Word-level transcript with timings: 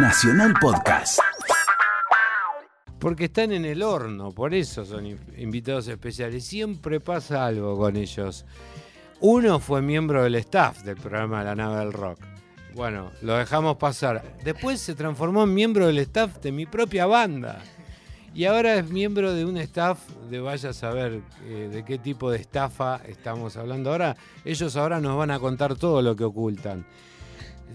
Nacional 0.00 0.54
Podcast. 0.60 1.18
Porque 3.00 3.24
están 3.26 3.52
en 3.52 3.64
el 3.64 3.82
horno, 3.82 4.30
por 4.32 4.54
eso 4.54 4.84
son 4.84 5.06
in- 5.06 5.18
invitados 5.36 5.88
especiales. 5.88 6.44
Siempre 6.44 7.00
pasa 7.00 7.44
algo 7.46 7.76
con 7.76 7.96
ellos. 7.96 8.44
Uno 9.20 9.58
fue 9.60 9.82
miembro 9.82 10.22
del 10.22 10.36
staff 10.36 10.82
del 10.82 10.96
programa 10.96 11.42
La 11.42 11.54
Nave 11.54 11.78
del 11.80 11.92
Rock. 11.92 12.20
Bueno, 12.74 13.10
lo 13.22 13.36
dejamos 13.36 13.76
pasar. 13.76 14.22
Después 14.44 14.80
se 14.80 14.94
transformó 14.94 15.44
en 15.44 15.54
miembro 15.54 15.86
del 15.86 15.98
staff 15.98 16.38
de 16.38 16.52
mi 16.52 16.66
propia 16.66 17.06
banda. 17.06 17.60
Y 18.34 18.44
ahora 18.44 18.74
es 18.76 18.88
miembro 18.88 19.32
de 19.34 19.44
un 19.44 19.56
staff 19.56 19.98
de 20.30 20.38
vaya 20.38 20.70
a 20.70 20.74
saber 20.74 21.22
eh, 21.44 21.68
de 21.72 21.84
qué 21.84 21.98
tipo 21.98 22.30
de 22.30 22.38
estafa 22.38 23.00
estamos 23.06 23.56
hablando 23.56 23.90
ahora. 23.90 24.16
Ellos 24.44 24.76
ahora 24.76 25.00
nos 25.00 25.16
van 25.16 25.30
a 25.32 25.40
contar 25.40 25.74
todo 25.74 26.02
lo 26.02 26.14
que 26.14 26.24
ocultan. 26.24 26.86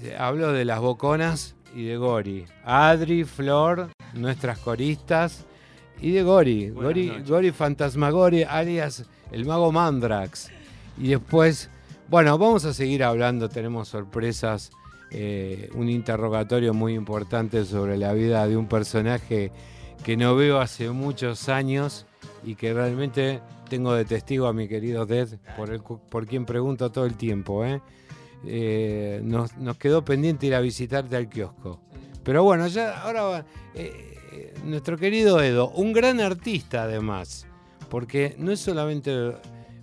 Eh, 0.02 0.16
Hablo 0.18 0.54
de 0.54 0.64
las 0.66 0.80
boconas 0.80 1.56
y 1.74 1.86
de 1.86 1.98
Gori. 1.98 2.46
Adri, 2.64 3.24
Flor, 3.24 3.90
nuestras 4.14 4.60
coristas 4.60 5.46
y 6.02 6.12
de 6.12 6.24
Gori. 6.24 6.70
Buenas 6.70 6.84
Gori, 6.84 7.08
noches. 7.08 7.30
Gori 7.30 7.52
Fantasmagori, 7.52 8.44
alias 8.44 9.06
el 9.32 9.46
mago 9.46 9.72
Mandrax. 9.72 10.50
Y 10.98 11.10
después, 11.10 11.70
bueno, 12.10 12.38
vamos 12.38 12.66
a 12.66 12.74
seguir 12.74 13.04
hablando, 13.04 13.50
tenemos 13.50 13.88
sorpresas, 13.88 14.72
eh, 15.12 15.70
un 15.74 15.90
interrogatorio 15.90 16.74
muy 16.74 16.94
importante 16.94 17.66
sobre 17.66 17.98
la 17.98 18.14
vida 18.14 18.48
de 18.48 18.58
un 18.58 18.68
personaje 18.68 19.52
que 20.04 20.18
no 20.18 20.36
veo 20.36 20.60
hace 20.60 20.90
muchos 20.90 21.50
años 21.50 22.06
y 22.44 22.56
que 22.56 22.74
realmente 22.74 23.42
tengo 23.70 23.94
de 23.94 24.06
testigo 24.06 24.48
a 24.48 24.54
mi 24.54 24.68
querido 24.68 25.06
Dead, 25.06 25.30
por, 25.58 25.72
el 25.72 25.82
por 25.82 26.28
quien 26.28 26.46
pregunto 26.46 26.92
todo 26.92 27.06
el 27.06 27.16
tiempo. 27.16 27.66
¿eh? 27.66 27.82
Eh, 28.46 29.22
nos, 29.24 29.52
quedó 29.78 30.04
pendiente 30.04 30.46
ir 30.48 30.56
a 30.56 30.60
visitarte 30.60 31.16
al 31.16 31.30
kiosco. 31.30 31.80
Pero 32.24 32.44
bueno, 32.44 32.68
ya 32.68 33.02
ahora 33.02 33.46
eh, 33.74 34.18
eh, 34.32 34.54
nuestro 34.66 34.98
querido 34.98 35.42
Edo, 35.42 35.70
un 35.72 35.94
gran 35.94 36.20
artista 36.20 36.84
además, 36.84 37.46
porque 37.90 38.36
no 38.38 38.52
es 38.52 38.60
solamente 38.60 39.34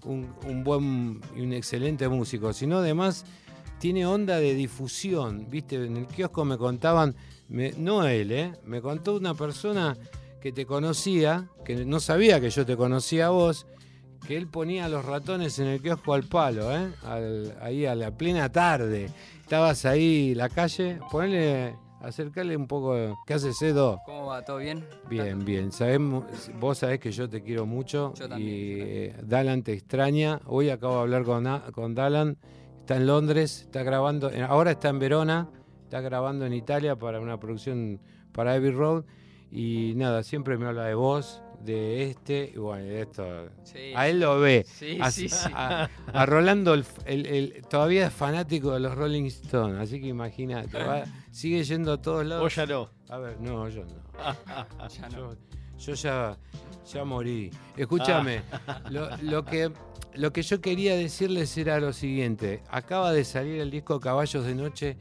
un, 0.05 0.65
buen 0.65 1.21
y 1.37 1.41
un 1.41 1.53
excelente 1.53 2.09
músico, 2.09 2.53
sino 2.53 2.79
además 2.79 3.25
tiene 3.79 4.07
onda 4.07 4.39
de 4.39 4.55
difusión. 4.55 5.47
Viste, 5.51 5.77
en 5.77 5.97
el 5.97 6.07
kiosco 6.07 6.45
me 6.45 6.59
contaban, 6.59 7.15
no 7.49 8.07
él, 8.07 8.53
me 8.65 8.81
contó 8.81 9.17
una 9.17 9.35
persona 9.35 9.97
que 10.41 10.53
te 10.53 10.65
conocía, 10.65 11.49
que 11.65 11.85
no 11.85 12.01
sabía 12.01 12.41
que 12.41 12.51
yo 12.51 12.65
te 12.65 12.77
conocía 12.77 13.27
a 13.27 13.31
vos, 13.31 13.67
que 14.27 14.37
él 14.37 14.47
ponía 14.47 14.89
los 14.89 15.05
ratones 15.05 15.59
en 15.59 15.67
el 15.69 15.81
kiosco 15.83 16.15
al 16.15 16.25
palo, 16.25 16.75
¿eh? 16.75 16.89
Al- 17.05 17.57
ahí 17.61 17.87
a 17.87 17.95
la 17.95 18.11
plena 18.11 18.51
tarde. 18.51 19.11
Estabas 19.43 19.85
ahí 19.85 20.33
en 20.33 20.39
la 20.39 20.49
calle, 20.49 20.99
ponele, 21.11 21.75
acercarle 22.01 22.57
un 22.57 22.67
poco. 22.69 23.19
¿Qué 23.27 23.35
haces, 23.35 23.61
Edo? 23.63 24.01
¿Cómo 24.07 24.27
va? 24.27 24.45
¿Todo 24.45 24.59
bien? 24.59 24.85
Bien, 25.09 25.45
bien. 25.45 25.73
Sabemos, 25.73 26.25
vos 26.61 26.79
sabés 26.79 27.01
que 27.01 27.11
yo 27.11 27.29
te 27.29 27.43
quiero 27.43 27.67
mucho 27.67 28.15
Yo 28.15 28.29
también, 28.29 28.49
y 28.49 28.71
yo 28.73 28.79
también. 28.79 29.11
eh, 29.11 29.17
Dalan 29.25 29.63
te 29.63 29.73
extraña. 29.73 30.41
Hoy 30.47 30.71
acabo 30.71 30.95
de 30.97 31.01
hablar 31.01 31.25
con, 31.25 31.45
con 31.73 31.95
Dalan. 31.95 32.37
Está 32.79 32.97
en 32.97 33.07
Londres, 33.07 33.63
está 33.63 33.83
grabando, 33.83 34.31
ahora 34.49 34.73
está 34.73 34.89
en 34.89 34.99
Verona, 34.99 35.49
está 35.85 36.01
grabando 36.01 36.45
en 36.47 36.53
Italia 36.55 36.97
para 36.97 37.21
una 37.21 37.39
producción 37.39 38.01
para 38.33 38.55
Abbey 38.55 38.71
Road. 38.73 39.05
Y 39.53 39.95
nada, 39.97 40.23
siempre 40.23 40.57
me 40.59 40.67
habla 40.67 40.85
de 40.85 40.95
vos, 40.95 41.43
de 41.65 42.11
este, 42.11 42.53
y 42.55 42.59
bueno, 42.59 42.85
de 42.85 43.03
esto. 43.03 43.25
Sí. 43.65 43.93
A 43.95 44.09
él 44.09 44.21
lo 44.21 44.41
ve. 44.41 44.65
Sí, 44.67 44.99
Así- 45.01 45.29
sí. 45.29 45.51
A, 45.55 45.89
a 46.13 46.27
Rolando 46.27 46.75
el, 46.75 46.85
el- 47.07 47.27
el- 47.27 47.63
todavía 47.69 48.07
es 48.07 48.13
fanático 48.13 48.73
de 48.73 48.81
los 48.81 48.95
Rolling 48.95 49.25
Stones, 49.27 49.79
así 49.79 50.01
que 50.01 50.07
imagínate, 50.09 50.79
sigue 51.31 51.63
yendo 51.65 51.93
a 51.93 52.01
todos 52.03 52.25
lados. 52.27 52.43
Vos 52.45 52.55
ya 52.55 52.67
no. 52.67 52.89
A 53.09 53.19
ver, 53.19 53.41
no, 53.41 53.69
yo 53.69 53.85
no. 53.85 54.01
Ya 54.89 55.09
no. 55.11 55.33
Yo, 55.33 55.39
yo 55.79 55.95
ya, 55.95 56.37
ya 56.93 57.05
morí. 57.05 57.51
Escúchame, 57.77 58.43
Ah. 58.67 58.83
lo, 58.91 59.09
lo 59.23 59.45
que, 59.45 59.71
lo 60.15 60.33
que 60.33 60.43
yo 60.43 60.61
quería 60.61 60.95
decirles 60.97 61.57
era 61.57 61.79
lo 61.81 61.93
siguiente. 61.93 62.63
Acaba 62.71 63.13
de 63.13 63.25
salir 63.25 63.61
el 63.61 63.71
disco 63.71 63.99
Caballos 64.01 64.45
de 64.45 64.55
Noche 64.55 64.97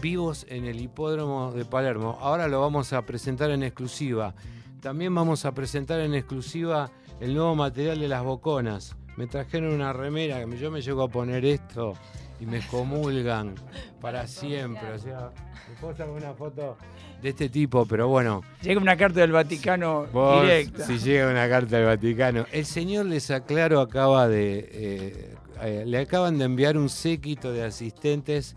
vivos 0.00 0.44
en 0.48 0.64
el 0.66 0.80
hipódromo 0.80 1.52
de 1.52 1.64
Palermo. 1.64 2.18
Ahora 2.20 2.48
lo 2.48 2.60
vamos 2.60 2.92
a 2.92 3.02
presentar 3.06 3.50
en 3.50 3.62
exclusiva. 3.62 4.34
También 4.84 5.14
vamos 5.14 5.46
a 5.46 5.54
presentar 5.54 5.98
en 6.00 6.14
exclusiva 6.14 6.90
el 7.18 7.32
nuevo 7.32 7.54
material 7.54 7.98
de 7.98 8.06
las 8.06 8.22
boconas. 8.22 8.94
Me 9.16 9.26
trajeron 9.26 9.72
una 9.72 9.94
remera, 9.94 10.44
que 10.44 10.58
yo 10.58 10.70
me 10.70 10.82
llego 10.82 11.02
a 11.02 11.08
poner 11.08 11.42
esto 11.46 11.94
y 12.38 12.44
me 12.44 12.60
comulgan 12.66 13.54
para 14.02 14.26
siempre. 14.26 14.92
O 14.92 14.98
sea, 14.98 15.30
me 15.70 15.74
puedo 15.80 15.96
sacar 15.96 16.10
una 16.12 16.34
foto 16.34 16.76
de 17.22 17.30
este 17.30 17.48
tipo, 17.48 17.86
pero 17.86 18.08
bueno, 18.08 18.42
Llega 18.60 18.78
una 18.78 18.94
carta 18.94 19.20
del 19.20 19.32
Vaticano 19.32 20.04
Vos, 20.12 20.42
directa. 20.42 20.84
Si 20.84 20.98
llega 20.98 21.30
una 21.30 21.48
carta 21.48 21.78
del 21.78 21.86
Vaticano. 21.86 22.44
El 22.52 22.66
señor 22.66 23.06
les 23.06 23.30
aclaro, 23.30 23.80
acaba 23.80 24.28
de. 24.28 24.68
eh, 24.70 25.34
eh, 25.62 25.84
le 25.86 25.96
acaban 25.98 26.36
de 26.36 26.44
enviar 26.44 26.76
un 26.76 26.90
séquito 26.90 27.52
de 27.52 27.64
asistentes 27.64 28.54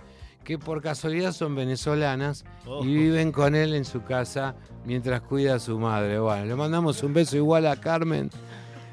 que 0.48 0.58
por 0.58 0.82
casualidad 0.82 1.34
son 1.34 1.56
venezolanas 1.56 2.46
Oh. 2.66 2.82
y 2.82 2.88
viven 2.96 3.34
con 3.34 3.54
él 3.54 3.74
en 3.74 3.84
su 3.84 4.02
casa 4.04 4.56
mientras 4.86 5.20
cuida 5.20 5.56
a 5.56 5.60
su 5.60 5.78
madre. 5.78 6.20
Bueno, 6.20 6.46
le 6.46 6.56
mandamos 6.56 7.04
un 7.04 7.14
beso 7.14 7.36
igual 7.36 7.68
a 7.68 7.76
Carmen. 7.76 8.30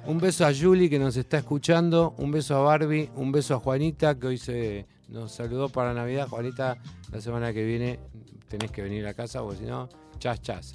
Un 0.05 0.19
beso 0.19 0.45
a 0.45 0.51
Julie 0.53 0.91
que 0.91 0.99
nos 0.99 1.17
está 1.17 1.39
escuchando, 1.39 2.13
un 2.19 2.33
beso 2.33 2.57
a 2.57 2.59
Barbie, 2.59 3.09
un 3.15 3.31
beso 3.31 3.55
a 3.55 3.61
Juanita 3.61 4.19
que 4.19 4.27
hoy 4.27 4.37
se 4.39 4.85
nos 5.09 5.31
saludó 5.31 5.69
para 5.69 5.95
Navidad. 5.95 6.27
Juanita, 6.29 6.77
la 7.13 7.21
semana 7.21 7.53
que 7.53 7.65
viene 7.65 8.01
tenés 8.49 8.73
que 8.73 8.83
venir 8.83 9.07
a 9.07 9.15
casa 9.15 9.41
porque 9.41 9.59
si 9.59 9.65
no, 9.65 9.89
chas 10.19 10.43
chas. 10.43 10.75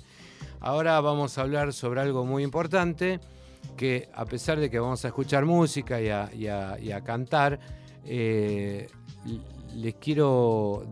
Ahora 0.62 0.98
vamos 1.02 1.38
a 1.38 1.42
hablar 1.42 1.74
sobre 1.74 2.00
algo 2.00 2.24
muy 2.26 2.42
importante, 2.42 3.20
que 3.76 4.08
a 4.16 4.24
pesar 4.24 4.58
de 4.62 4.70
que 4.70 4.80
vamos 4.80 5.04
a 5.04 5.10
escuchar 5.10 5.44
música 5.44 6.00
y 6.02 6.08
a, 6.08 6.30
y 6.34 6.48
a- 6.48 6.80
y 6.80 6.92
a 6.94 7.02
cantar, 7.02 7.60
eh, 8.06 8.88
les 9.76 9.96
quiero 9.96 10.86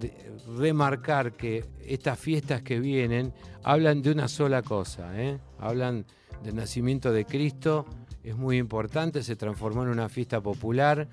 remarcar 0.57 1.33
que 1.33 1.65
estas 1.85 2.19
fiestas 2.19 2.61
que 2.61 2.79
vienen 2.79 3.33
hablan 3.63 4.01
de 4.01 4.11
una 4.11 4.27
sola 4.27 4.61
cosa, 4.61 5.19
¿eh? 5.19 5.39
hablan 5.59 6.05
del 6.43 6.55
nacimiento 6.55 7.11
de 7.11 7.25
Cristo, 7.25 7.85
es 8.23 8.35
muy 8.35 8.57
importante, 8.57 9.23
se 9.23 9.35
transformó 9.35 9.83
en 9.83 9.89
una 9.89 10.09
fiesta 10.09 10.41
popular. 10.41 11.07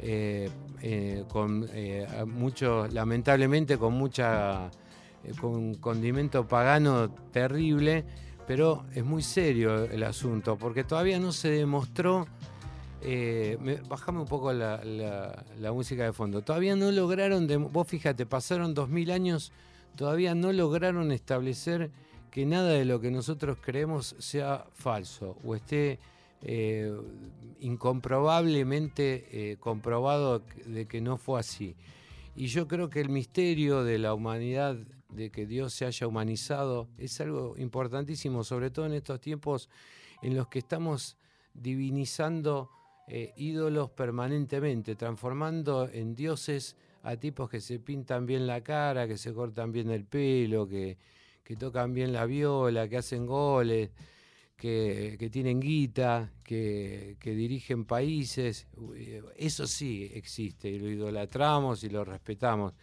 eh, 0.00 0.48
eh, 0.80 1.24
con 1.28 1.68
eh, 1.72 2.06
mucho, 2.26 2.86
lamentablemente 2.86 3.78
con 3.78 3.94
mucha 3.94 4.70
con 5.40 5.74
condimento 5.74 6.46
pagano 6.46 7.10
terrible, 7.32 8.04
pero 8.46 8.84
es 8.94 9.04
muy 9.04 9.22
serio 9.22 9.84
el 9.84 10.04
asunto, 10.04 10.56
porque 10.56 10.84
todavía 10.84 11.18
no 11.18 11.32
se 11.32 11.50
demostró, 11.50 12.26
eh, 13.02 13.58
un 14.08 14.24
poco 14.26 14.52
la, 14.52 15.44
música 15.72 16.04
de 16.04 16.12
fondo, 16.12 16.42
todavía 16.42 16.76
no 16.76 16.90
lograron, 16.90 17.46
vos 17.72 17.86
fíjate, 17.86 18.26
pasaron 18.26 18.74
dos 18.74 18.88
mil 18.88 19.10
años, 19.10 19.52
todavía 19.96 20.34
no 20.34 20.52
lograron 20.52 21.12
establecer 21.12 21.90
que 22.30 22.44
nada 22.44 22.70
de 22.70 22.84
lo 22.84 23.00
que 23.00 23.10
nosotros 23.10 23.58
creemos 23.60 24.14
sea 24.18 24.66
falso 24.74 25.36
o 25.44 25.54
esté 25.54 25.98
eh, 26.42 26.92
incomprobablemente 27.60 29.26
eh, 29.30 29.56
comprobado 29.58 30.42
de 30.66 30.86
que 30.86 31.00
no 31.00 31.16
fue 31.16 31.40
así. 31.40 31.74
Y 32.36 32.46
yo 32.46 32.68
creo 32.68 32.88
que 32.88 33.00
el 33.00 33.08
misterio 33.08 33.82
de 33.82 33.98
la 33.98 34.14
humanidad, 34.14 34.76
de 35.08 35.30
que 35.30 35.46
Dios 35.46 35.72
se 35.74 35.86
haya 35.86 36.06
humanizado, 36.06 36.88
es 36.98 37.20
algo 37.20 37.54
importantísimo, 37.58 38.44
sobre 38.44 38.70
todo 38.70 38.86
en 38.86 38.92
estos 38.92 39.20
tiempos 39.20 39.68
en 40.22 40.36
los 40.36 40.48
que 40.48 40.60
estamos 40.60 41.16
divinizando 41.54 42.70
eh, 43.08 43.32
ídolos 43.36 43.90
permanentemente, 43.90 44.94
transformando 44.94 45.88
en 45.90 46.14
dioses 46.14 46.76
a 47.02 47.16
tipos 47.16 47.48
que 47.48 47.60
se 47.60 47.78
pintan 47.78 48.26
bien 48.26 48.46
la 48.46 48.62
cara, 48.62 49.08
que 49.08 49.16
se 49.16 49.32
cortan 49.32 49.72
bien 49.72 49.90
el 49.90 50.04
pelo, 50.04 50.68
que, 50.68 50.98
que 51.42 51.56
tocan 51.56 51.94
bien 51.94 52.12
la 52.12 52.26
viola, 52.26 52.88
que 52.88 52.98
hacen 52.98 53.24
goles, 53.24 53.90
que, 54.56 55.16
que 55.18 55.30
tienen 55.30 55.60
guita, 55.60 56.32
que, 56.42 57.16
que 57.18 57.34
dirigen 57.34 57.84
países. 57.84 58.66
Eso 59.36 59.66
sí 59.66 60.10
existe 60.12 60.68
y 60.68 60.78
lo 60.78 60.90
idolatramos 60.90 61.84
y 61.84 61.88
lo 61.88 62.04
respetamos. 62.04 62.74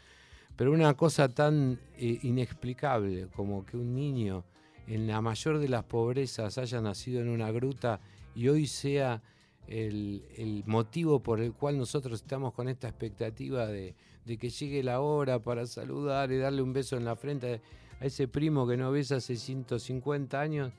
Pero 0.56 0.72
una 0.72 0.94
cosa 0.94 1.28
tan 1.28 1.80
eh, 1.98 2.20
inexplicable 2.24 3.28
como 3.28 3.66
que 3.66 3.78
un 3.78 3.94
niño 3.94 4.46
en 4.88 5.06
la 5.06 5.20
mayor 5.22 5.60
de 5.60 5.68
las 5.68 5.84
pobrezas 5.84 6.58
haya 6.58 6.80
nacido 6.80 7.22
en 7.22 7.30
una 7.30 7.52
gruta 7.52 8.00
y 8.36 8.48
hoy 8.48 8.68
sea 8.68 9.22
el, 9.68 10.64
motivo 10.66 11.22
por 11.22 11.42
el 11.42 11.54
cual 11.54 11.78
nosotros 11.78 12.22
estamos 12.22 12.54
con 12.54 12.68
esta 12.68 12.88
expectativa 12.88 13.68
de, 13.68 13.96
que 14.26 14.50
llegue 14.50 14.84
la 14.84 15.02
hora 15.02 15.40
para 15.40 15.66
saludar 15.66 16.32
y 16.32 16.38
darle 16.38 16.62
un 16.62 16.74
beso 16.74 16.98
en 16.98 17.06
la 17.06 17.16
frente 17.16 17.62
a 18.00 18.06
ese 18.06 18.28
primo 18.28 18.68
que 18.68 18.78
no 18.78 18.92
ves 18.92 19.12
hace 19.12 19.36
150 19.36 20.40
años. 20.40 20.72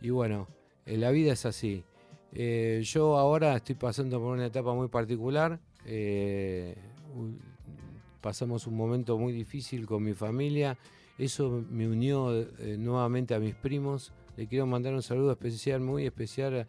Y 0.00 0.10
bueno, 0.10 0.48
eh, 0.86 0.96
la 0.96 1.10
vida 1.10 1.32
es 1.32 1.44
así. 1.46 1.84
Eh, 2.32 2.82
yo 2.84 3.16
ahora 3.16 3.56
estoy 3.56 3.74
pasando 3.74 4.20
por 4.20 4.34
una 4.34 4.46
etapa 4.46 4.74
muy 4.74 4.88
particular. 4.88 5.60
eh, 5.84 6.76
pasamos 8.20 8.66
un 8.66 8.76
momento 8.76 9.16
muy 9.16 9.32
difícil 9.32 9.86
con 9.86 10.02
mi 10.02 10.12
familia 10.12 10.76
Eso 11.16 11.64
me 11.70 11.88
unió 11.88 12.46
nuevamente 12.76 13.34
a 13.34 13.38
mis 13.38 13.54
primos. 13.54 14.12
Le 14.36 14.46
quiero 14.46 14.66
mandar 14.66 14.94
un 14.94 15.02
saludo 15.02 15.32
especial, 15.32 15.80
muy 15.80 16.06
especial 16.06 16.66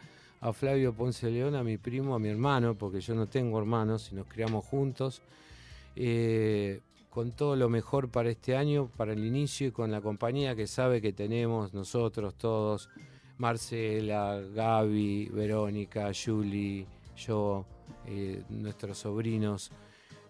Flavio 0.53 0.93
Ponce 0.93 1.29
León, 1.29 1.55
a 1.55 1.63
mi 1.63 1.77
primo, 1.77 2.15
a 2.15 2.19
mi 2.19 2.29
hermano, 2.29 2.75
porque 2.75 3.01
yo 3.01 3.13
no 3.13 3.27
tengo 3.27 3.59
hermanos 3.59 4.09
y 4.11 4.15
nos 4.15 4.27
criamos 4.27 4.65
juntos. 4.65 5.21
Eh, 5.95 6.81
con 7.09 7.31
todo 7.31 7.55
lo 7.55 7.69
mejor 7.69 8.09
para 8.09 8.29
este 8.29 8.55
año, 8.55 8.89
para 8.95 9.13
el 9.13 9.25
inicio 9.25 9.67
y 9.67 9.71
con 9.71 9.91
la 9.91 9.99
compañía 9.99 10.55
que 10.55 10.67
sabe 10.67 11.01
que 11.01 11.11
tenemos 11.11 11.73
nosotros 11.73 12.35
todos, 12.35 12.89
Marcela, 13.37 14.39
Gaby, 14.53 15.29
Verónica, 15.29 16.11
Julie, 16.13 16.85
yo, 17.17 17.65
eh, 18.05 18.43
nuestros 18.49 18.99
sobrinos, 18.99 19.71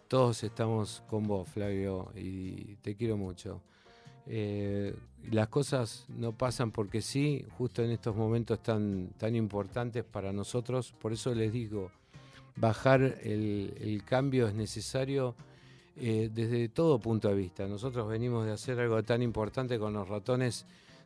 todos 0.08 0.44
estamos 0.44 1.04
con 1.08 1.28
vos, 1.28 1.50
Flavio, 1.50 2.12
y 2.16 2.76
te 2.78 2.96
quiero 2.96 3.18
mucho. 3.18 3.62
Eh, 4.30 4.96
las 5.32 5.48
cosas 5.50 6.06
no 6.08 6.32
pasan 6.32 6.72
porque 6.72 7.02
sí, 7.02 7.46
justo 7.58 7.84
en 7.84 7.92
estos 7.92 8.16
momentos 8.16 8.62
tan, 8.62 9.10
tan 9.18 9.36
importantes 9.36 10.04
para 10.04 10.32
nosotros, 10.32 10.94
por 11.02 11.12
eso 11.12 11.34
les 11.34 11.52
digo, 11.52 11.92
bajar 12.56 13.02
el, 13.02 14.02
cambio 14.06 14.48
es 14.48 14.54
necesario 14.54 15.36
eh, 15.98 16.30
desde 16.34 16.70
todo 16.70 17.00
punto 17.00 17.28
de 17.28 17.36
vista. 17.36 17.68
Nosotros 17.68 18.08
venimos 18.08 18.46
de 18.46 18.52
hacer 18.52 18.80
algo 18.80 19.02
tan 19.04 19.22
importante 19.22 19.80
con 19.80 19.94
los 19.94 20.08
ratones 20.08 20.66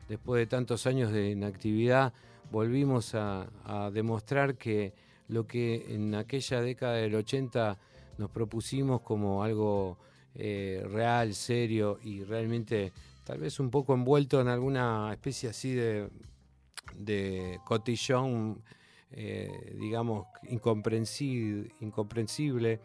después 0.09 0.39
de 0.39 0.47
tantos 0.47 0.85
años 0.85 1.11
de 1.11 1.31
inactividad, 1.31 2.13
volvimos 2.51 3.15
a, 3.15 3.47
demostrar 3.93 4.55
que 4.55 4.93
lo 5.29 5.47
que 5.47 5.95
en 5.95 6.13
aquella 6.15 6.61
década 6.61 6.95
del 6.95 7.15
80 7.15 7.77
nos 8.17 8.29
propusimos 8.29 9.01
como 9.01 9.43
algo 9.43 9.97
eh, 10.35 10.85
real, 10.91 11.33
serio 11.33 11.99
y 12.03 12.23
realmente 12.23 12.91
tal 13.23 13.39
vez 13.39 13.59
un 13.59 13.69
poco 13.69 13.93
envuelto 13.93 14.41
en 14.41 14.47
alguna 14.47 15.11
especie 15.11 15.49
así 15.49 15.73
de, 15.73 16.09
de 16.95 17.59
cotillón, 17.65 18.61
eh, 19.11 19.75
digamos, 19.79 20.27
incomprensible, 20.49 21.71
incomprensible. 21.79 22.79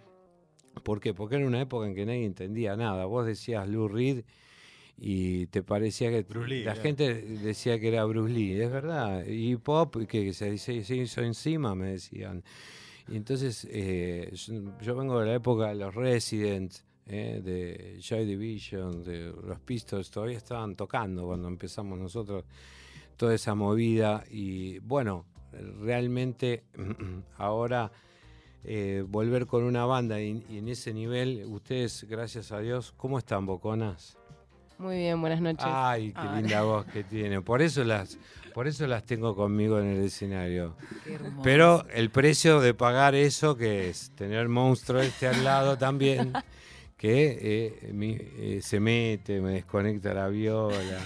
¿Por 0.82 1.00
qué? 1.00 1.14
Porque 1.14 1.36
era 1.36 1.46
una 1.46 1.60
época 1.60 1.86
en 1.86 1.94
que 1.94 2.06
nadie 2.06 2.24
entendía 2.24 2.76
nada. 2.76 3.04
Vos 3.06 3.26
decías 3.26 3.68
Lou 3.68 3.88
Reed 3.88 4.24
y 4.96 5.46
te 5.46 5.62
parecía 5.62 6.10
que 6.10 6.26
la 6.64 6.74
gente 6.74 7.14
decía 7.14 7.78
que 7.78 7.88
era 7.88 8.04
Bruce 8.04 8.32
Lee, 8.32 8.60
es 8.60 8.70
verdad. 8.70 9.24
Y 9.26 9.56
pop, 9.56 9.96
que 10.08 10.32
se, 10.32 10.58
se 10.58 10.74
hizo 10.74 11.20
encima, 11.22 11.74
me 11.74 11.92
decían. 11.92 12.42
Y 13.08 13.16
entonces 13.16 13.66
eh, 13.70 14.32
yo, 14.82 14.96
vengo 14.96 15.20
de 15.20 15.26
la 15.26 15.34
época 15.34 15.68
de 15.68 15.76
los 15.76 15.94
Residents, 15.94 16.84
eh, 17.08 17.40
de 17.42 17.98
Joy 18.00 18.26
Division, 18.26 19.02
de 19.02 19.32
los 19.44 19.58
Pistols, 19.60 20.10
todavía 20.10 20.36
estaban 20.36 20.76
tocando 20.76 21.26
cuando 21.26 21.48
empezamos 21.48 21.98
nosotros 21.98 22.44
toda 23.16 23.34
esa 23.34 23.54
movida. 23.54 24.24
Y 24.30 24.78
bueno, 24.80 25.24
realmente 25.80 26.64
ahora 27.38 27.90
eh, 28.64 29.04
volver 29.06 29.46
con 29.46 29.62
una 29.64 29.84
banda 29.84 30.20
y, 30.20 30.44
en 30.50 30.68
ese 30.68 30.92
nivel, 30.92 31.44
ustedes, 31.46 32.04
gracias 32.08 32.52
a 32.52 32.58
Dios, 32.58 32.92
¿cómo 32.96 33.18
están, 33.18 33.46
Boconas? 33.46 34.16
Muy 34.78 34.98
bien, 34.98 35.20
buenas 35.20 35.40
noches. 35.40 35.64
Ay, 35.66 36.12
qué 36.12 36.36
linda 36.36 36.62
voz 36.62 36.86
que 36.86 37.02
tiene. 37.02 37.40
Por 37.42 37.62
eso 37.62 37.82
las, 37.82 38.16
por 38.54 38.68
eso 38.68 38.86
las 38.86 39.04
tengo 39.04 39.34
conmigo 39.34 39.80
en 39.80 39.86
el 39.88 40.04
escenario. 40.04 40.76
Pero 41.42 41.84
el 41.92 42.10
precio 42.10 42.60
de 42.60 42.74
pagar 42.74 43.16
eso, 43.16 43.56
que 43.56 43.88
es 43.88 44.12
tener 44.14 44.48
monstruo 44.48 45.00
este 45.00 45.26
al 45.26 45.42
lado 45.42 45.76
también, 45.78 46.32
que 46.98 47.38
eh, 47.40 47.90
eh, 47.90 48.60
se 48.60 48.80
mete, 48.80 49.40
me 49.40 49.52
desconecta 49.52 50.12
la 50.12 50.28
viola 50.28 50.98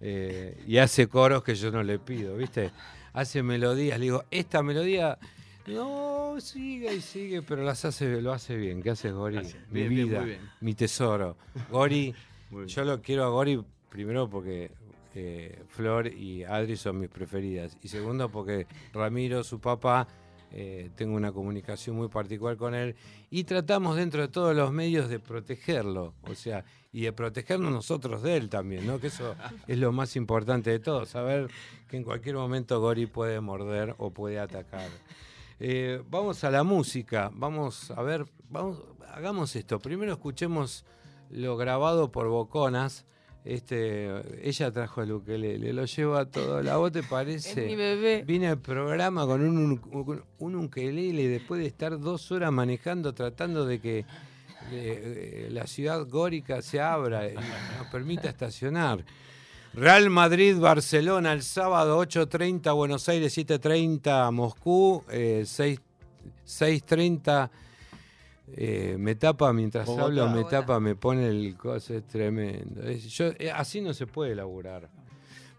y 0.66 0.78
hace 0.78 1.06
coros 1.06 1.44
que 1.44 1.54
yo 1.54 1.70
no 1.70 1.82
le 1.84 2.00
pido, 2.00 2.36
¿viste? 2.36 2.72
Hace 3.12 3.42
melodías, 3.42 3.98
le 3.98 4.06
digo, 4.06 4.24
esta 4.30 4.62
melodía 4.62 5.18
no, 5.66 6.40
sigue 6.40 6.94
y 6.94 7.00
sigue, 7.00 7.42
pero 7.42 7.64
las 7.64 7.84
hace, 7.84 8.20
lo 8.22 8.32
hace 8.32 8.56
bien. 8.56 8.82
¿Qué 8.82 8.90
haces, 8.90 9.12
Gori? 9.12 9.40
Mi 9.70 9.88
vida, 9.88 10.24
mi 10.60 10.74
tesoro. 10.74 11.36
Gori, 11.70 12.14
yo 12.66 12.84
lo 12.84 13.02
quiero 13.02 13.24
a 13.24 13.28
Gori 13.28 13.62
primero 13.88 14.28
porque 14.30 14.70
eh, 15.14 15.62
Flor 15.68 16.06
y 16.06 16.44
Adri 16.44 16.76
son 16.76 17.00
mis 17.00 17.08
preferidas. 17.08 17.76
Y 17.82 17.88
segundo 17.88 18.28
porque 18.28 18.66
Ramiro, 18.92 19.42
su 19.42 19.58
papá, 19.58 20.06
eh, 20.52 20.90
tengo 20.96 21.16
una 21.16 21.32
comunicación 21.32 21.96
muy 21.96 22.08
particular 22.08 22.56
con 22.56 22.74
él. 22.74 22.96
Y 23.30 23.44
tratamos 23.44 23.96
dentro 23.96 24.22
de 24.22 24.28
todos 24.28 24.54
los 24.54 24.72
medios 24.72 25.08
de 25.08 25.18
protegerlo. 25.18 26.14
O 26.22 26.34
sea, 26.34 26.64
y 26.92 27.02
de 27.02 27.12
protegernos 27.12 27.72
nosotros 27.72 28.22
de 28.22 28.36
él 28.36 28.48
también, 28.48 28.86
¿no? 28.86 28.98
Que 28.98 29.08
eso 29.08 29.34
es 29.66 29.78
lo 29.78 29.92
más 29.92 30.16
importante 30.16 30.70
de 30.70 30.78
todo. 30.78 31.04
Saber 31.04 31.48
que 31.88 31.96
en 31.96 32.04
cualquier 32.04 32.36
momento 32.36 32.80
Gori 32.80 33.06
puede 33.06 33.40
morder 33.40 33.94
o 33.98 34.10
puede 34.10 34.38
atacar. 34.38 34.88
Eh, 35.58 36.02
vamos 36.10 36.44
a 36.44 36.50
la 36.50 36.62
música, 36.64 37.30
vamos 37.34 37.90
a 37.90 38.02
ver, 38.02 38.26
vamos, 38.50 38.82
hagamos 39.12 39.56
esto. 39.56 39.78
Primero 39.78 40.12
escuchemos 40.12 40.84
lo 41.30 41.56
grabado 41.56 42.12
por 42.12 42.28
Boconas. 42.28 43.06
Este, 43.46 44.10
ella 44.42 44.70
trajo 44.72 45.02
el 45.02 45.12
ukelele, 45.12 45.72
lo 45.72 45.84
lleva 45.84 46.24
todo. 46.24 46.60
La 46.64 46.78
voz 46.78 46.90
te 46.90 47.02
parece. 47.04 47.64
mi 47.64 47.76
bebé. 47.76 48.24
Viene 48.26 48.48
al 48.48 48.58
programa 48.58 49.24
con 49.24 49.40
un, 49.40 49.80
un, 50.38 50.56
ukelele 50.56 51.22
y 51.22 51.28
después 51.28 51.60
de 51.60 51.68
estar 51.68 52.00
dos 52.00 52.32
horas 52.32 52.50
manejando, 52.50 53.14
tratando 53.14 53.64
de 53.64 53.80
que 53.80 54.04
eh, 54.72 55.46
la 55.52 55.64
ciudad 55.68 56.04
górica 56.08 56.60
se 56.60 56.80
abra 56.80 57.30
y 57.30 57.34
nos 57.34 57.86
permita 57.92 58.28
estacionar. 58.28 59.04
Real 59.74 60.10
Madrid, 60.10 60.58
Barcelona 60.58 61.32
el 61.32 61.44
sábado 61.44 62.02
8.30, 62.02 62.74
Buenos 62.74 63.08
Aires 63.08 63.38
7.30, 63.38 64.32
Moscú 64.32 65.04
6.30. 65.08 67.48
Eh, 68.52 68.96
me 68.98 69.14
tapa 69.14 69.52
mientras 69.52 69.88
hablo, 69.88 70.28
me 70.30 70.44
tapa, 70.44 70.78
me 70.78 70.94
pone 70.94 71.28
el 71.28 71.56
coso, 71.56 71.94
es 71.94 72.06
tremendo. 72.06 72.82
yo, 72.90 73.26
eh, 73.38 73.50
así 73.50 73.80
no 73.80 73.92
se 73.92 74.06
puede 74.06 74.34
laburar. 74.34 74.88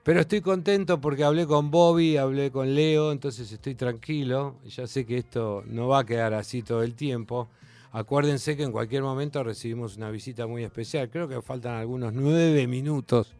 Pero 0.04 0.22
estoy 0.22 0.39
contento 0.39 1.01
porque 1.01 1.25
hablé 1.25 1.45
con 1.45 1.69
Bobby, 1.69 2.16
hablé 2.16 2.50
con 2.50 2.74
Leo, 2.74 3.12
entonces 3.12 3.51
estoy 3.51 3.75
tranquilo. 3.75 4.56
Ya 4.66 4.88
sé 4.88 5.06
que 5.06 5.18
esto 5.18 5.63
no 5.68 5.89
va 5.89 6.00
a 6.00 6.06
quedar 6.06 6.34
así 6.34 6.62
todo 6.62 6.81
el 6.81 6.95
tiempo. 6.95 7.50
Acuérdense 7.92 8.56
que 8.56 8.63
en 8.63 8.72
cualquier 8.72 9.04
momento 9.04 9.44
recibimos 9.44 9.98
una 9.98 10.10
visita 10.10 10.48
muy 10.48 10.63
especial. 10.63 11.10
Creo 11.10 11.28
que 11.28 11.42
faltan 11.42 11.75
algunos 11.75 12.13
nueve 12.13 12.68
minutos 12.68 13.36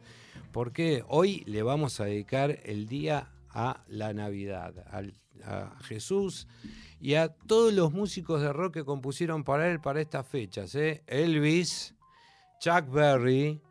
porque 0.52 1.04
hoy 1.08 1.44
le 1.46 1.62
vamos 1.62 2.00
a 2.00 2.06
dedicar 2.06 2.60
el 2.64 2.88
día 2.88 3.30
a 3.50 3.84
la 3.88 4.14
Navidad, 4.14 4.74
a, 4.92 5.04
Jesús 5.84 6.48
y 7.00 7.14
a 7.14 7.30
todos 7.30 7.74
los 7.74 7.94
músicos 7.94 8.42
de 8.42 8.52
rock 8.52 8.76
que 8.76 8.86
compusieron 8.86 9.44
para 9.44 9.70
él 9.70 9.80
para 9.80 10.02
estas 10.02 10.28
fechas. 10.28 10.74
¿eh? 10.76 11.04
Elvis, 11.08 11.96
Chuck 12.60 12.90
Berry, 12.90 13.62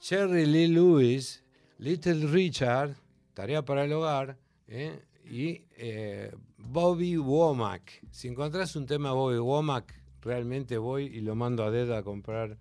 Jerry 0.00 0.46
Lee 0.46 0.68
Lewis, 0.68 1.42
Little 1.78 2.26
Richard, 2.28 2.94
Tarea 3.34 3.64
para 3.64 3.84
el 3.84 3.92
Hogar, 3.92 4.38
¿eh? 4.68 5.00
y 5.24 5.62
eh, 5.76 6.34
Bobby 6.58 7.16
Womack. 7.16 8.04
Si 8.10 8.28
encontrás 8.28 8.76
un 8.76 8.86
tema 8.86 9.08
de 9.10 9.14
Bobby 9.14 9.38
Womack, 9.38 9.94
realmente 10.20 10.78
voy 10.78 11.06
y 11.06 11.20
lo 11.20 11.34
mando 11.34 11.64
a 11.64 11.70
Deda 11.70 11.98
a 11.98 12.02
comprar 12.02 12.58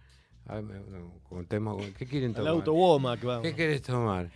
¿Qué 1.97 2.05
quieren 2.05 2.33
tomar? 2.33 2.49
Al 2.49 2.55
autoboma, 2.55 3.15
vamos. 3.15 3.43
¿Qué 3.43 3.55
querés 3.55 3.81
tomar? 3.81 4.29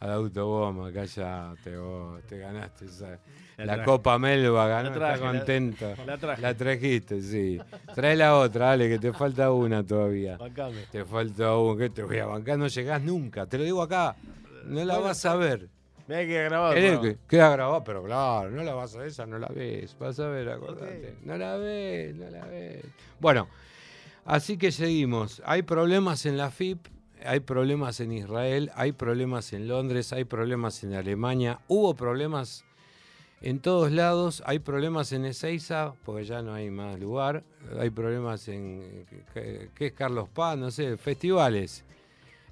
Al 0.00 0.12
autoboma, 0.12 0.92
cállate 0.92 1.76
vos, 1.76 2.22
te 2.26 2.38
ganaste 2.38 2.84
esa. 2.84 3.18
La, 3.56 3.82
Copa 3.82 4.16
Melba 4.16 4.68
ganó, 4.68 4.90
está 4.90 5.18
contento. 5.18 5.92
La, 6.38 6.54
trajiste, 6.54 7.20
sí. 7.20 7.58
Trae 7.94 8.14
la 8.14 8.36
otra, 8.36 8.66
dale, 8.66 8.88
que 8.88 9.00
te 9.00 9.12
falta 9.12 9.50
una 9.50 9.84
todavía. 9.84 10.36
Bancame. 10.36 10.82
Te 10.92 11.04
falta 11.04 11.56
una, 11.56 11.82
¿qué 11.82 11.90
te 11.90 12.04
voy 12.04 12.18
a 12.18 12.26
bancar? 12.26 12.58
No 12.58 12.68
llegás 12.68 13.02
nunca, 13.02 13.46
te 13.46 13.58
lo 13.58 13.64
digo 13.64 13.82
acá. 13.82 14.14
No 14.66 14.84
la 14.84 14.98
vas 14.98 15.24
a 15.24 15.34
ver. 15.34 15.68
Mira 16.06 16.20
que 16.20 16.44
grabado. 16.44 16.74
Queda 17.26 17.50
grabado, 17.50 17.82
pero 17.82 18.04
claro, 18.04 18.50
no 18.50 18.62
la 18.62 18.74
vas 18.74 18.94
a 18.94 18.98
ver, 18.98 19.08
esa 19.08 19.26
no 19.26 19.38
la 19.38 19.48
ves. 19.48 19.96
Vas 19.98 20.20
a 20.20 20.28
ver, 20.28 20.48
acordate. 20.48 21.16
No 21.24 21.36
la 21.36 21.56
ves, 21.56 22.14
no 22.14 22.30
la 22.30 22.44
ves. 22.46 22.84
Bueno. 23.18 23.48
Así 24.24 24.58
que 24.58 24.72
seguimos. 24.72 25.40
Hay 25.46 25.62
problemas 25.62 26.26
en 26.26 26.36
la 26.36 26.50
FIP, 26.50 26.86
hay 27.24 27.40
problemas 27.40 28.00
en 28.00 28.12
Israel, 28.12 28.70
hay 28.74 28.92
problemas 28.92 29.52
en 29.52 29.68
Londres, 29.68 30.12
hay 30.12 30.24
problemas 30.24 30.82
en 30.84 30.94
Alemania, 30.94 31.60
hubo 31.68 31.94
problemas 31.94 32.64
en 33.40 33.60
todos 33.60 33.92
lados, 33.92 34.42
hay 34.46 34.58
problemas 34.58 35.12
en 35.12 35.24
Ezeiza, 35.24 35.94
porque 36.04 36.24
ya 36.24 36.42
no 36.42 36.54
hay 36.54 36.70
más 36.70 36.98
lugar, 36.98 37.44
hay 37.78 37.90
problemas 37.90 38.48
en, 38.48 39.06
¿qué, 39.32 39.70
es 39.78 39.92
Carlos 39.92 40.28
Paz? 40.28 40.58
No 40.58 40.70
sé, 40.70 40.96
festivales. 40.96 41.84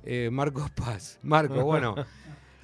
Eh, 0.05 0.31
Marcos 0.31 0.71
Paz, 0.71 1.19
Marco, 1.23 1.65
bueno, 1.65 1.97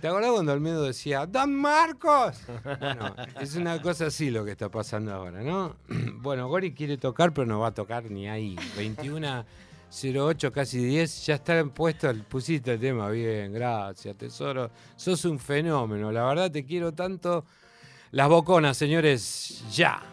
¿Te 0.02 0.09
acordás 0.09 0.32
cuando 0.32 0.50
Almedo 0.50 0.82
decía, 0.82 1.26
¡Dan 1.26 1.54
Marcos! 1.54 2.40
Bueno, 2.64 3.14
es 3.40 3.54
una 3.54 3.80
cosa 3.80 4.06
así 4.06 4.32
lo 4.32 4.44
que 4.44 4.50
está 4.50 4.68
pasando 4.68 5.14
ahora, 5.14 5.42
¿no? 5.42 5.76
Bueno, 6.16 6.49
Gori 6.49 6.75
quiere 6.75 6.97
tocar, 6.99 7.32
pero 7.32 7.47
no 7.47 7.61
va 7.61 7.68
a 7.68 7.75
tocar 7.75 8.11
ni 8.11 8.28
ahí. 8.28 8.56
21 8.76 9.44
08, 9.92 10.50
casi 10.50 10.78
10, 10.78 11.26
ya 11.26 11.34
está 11.34 11.62
puesto, 11.66 12.11
pusiste 12.28 12.72
el 12.72 12.80
tema 12.80 13.11
bien, 13.11 13.52
gracias, 13.52 14.16
tesoro. 14.16 14.70
Sos 14.96 15.25
un 15.26 15.38
fenómeno, 15.38 16.11
la 16.11 16.25
verdad 16.25 16.50
te 16.50 16.64
quiero 16.64 16.92
tanto. 16.92 17.44
Las 18.11 18.28
boconas, 18.28 18.76
señores, 18.76 19.64
ya. 19.70 20.12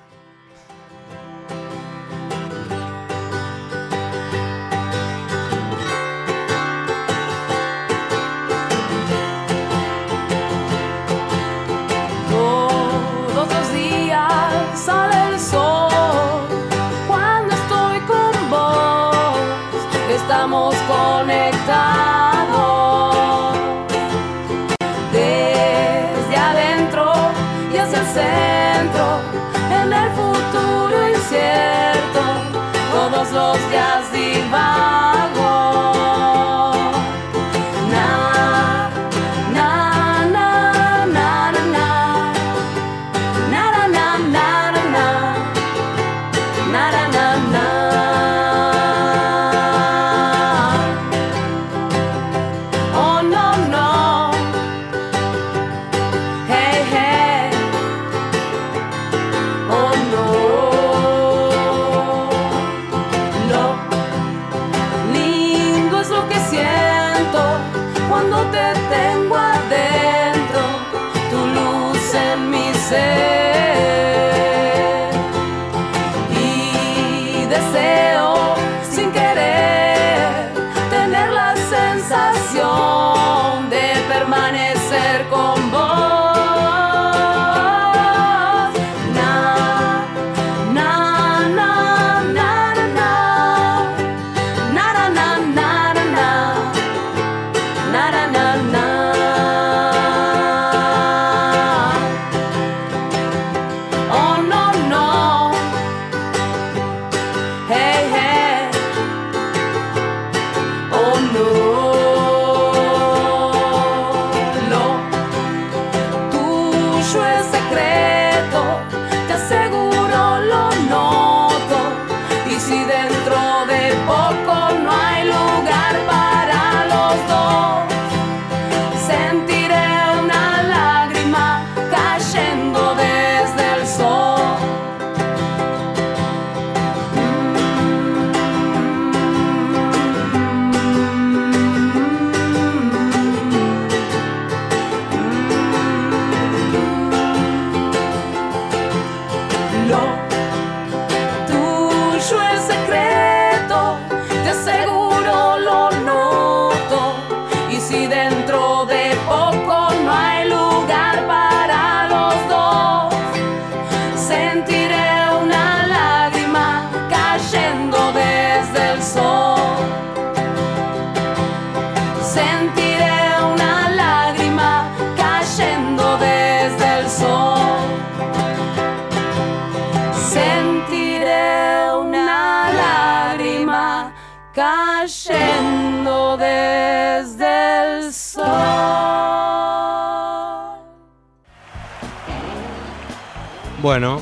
Bueno, 193.82 194.20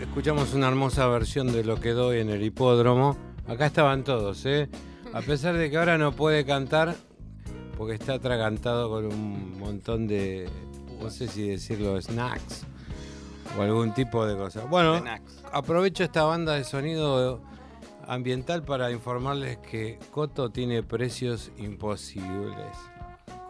escuchamos 0.00 0.52
una 0.52 0.66
hermosa 0.66 1.06
versión 1.06 1.52
de 1.52 1.62
lo 1.62 1.80
que 1.80 1.90
doy 1.90 2.18
en 2.18 2.28
el 2.28 2.42
hipódromo. 2.42 3.16
Acá 3.46 3.66
estaban 3.66 4.02
todos, 4.02 4.44
¿eh? 4.46 4.68
A 5.12 5.20
pesar 5.20 5.56
de 5.56 5.70
que 5.70 5.76
ahora 5.76 5.96
no 5.96 6.10
puede 6.10 6.44
cantar, 6.44 6.96
porque 7.78 7.94
está 7.94 8.14
atragantado 8.14 8.90
con 8.90 9.06
un 9.06 9.60
montón 9.60 10.08
de, 10.08 10.48
no 11.00 11.08
sé 11.08 11.28
si 11.28 11.48
decirlo, 11.48 12.02
snacks 12.02 12.64
o 13.56 13.62
algún 13.62 13.94
tipo 13.94 14.26
de 14.26 14.36
cosa. 14.36 14.64
Bueno, 14.64 15.00
aprovecho 15.52 16.02
esta 16.02 16.24
banda 16.24 16.54
de 16.54 16.64
sonido 16.64 17.40
ambiental 18.08 18.64
para 18.64 18.90
informarles 18.90 19.58
que 19.58 20.00
Coto 20.10 20.50
tiene 20.50 20.82
precios 20.82 21.52
imposibles. 21.58 22.76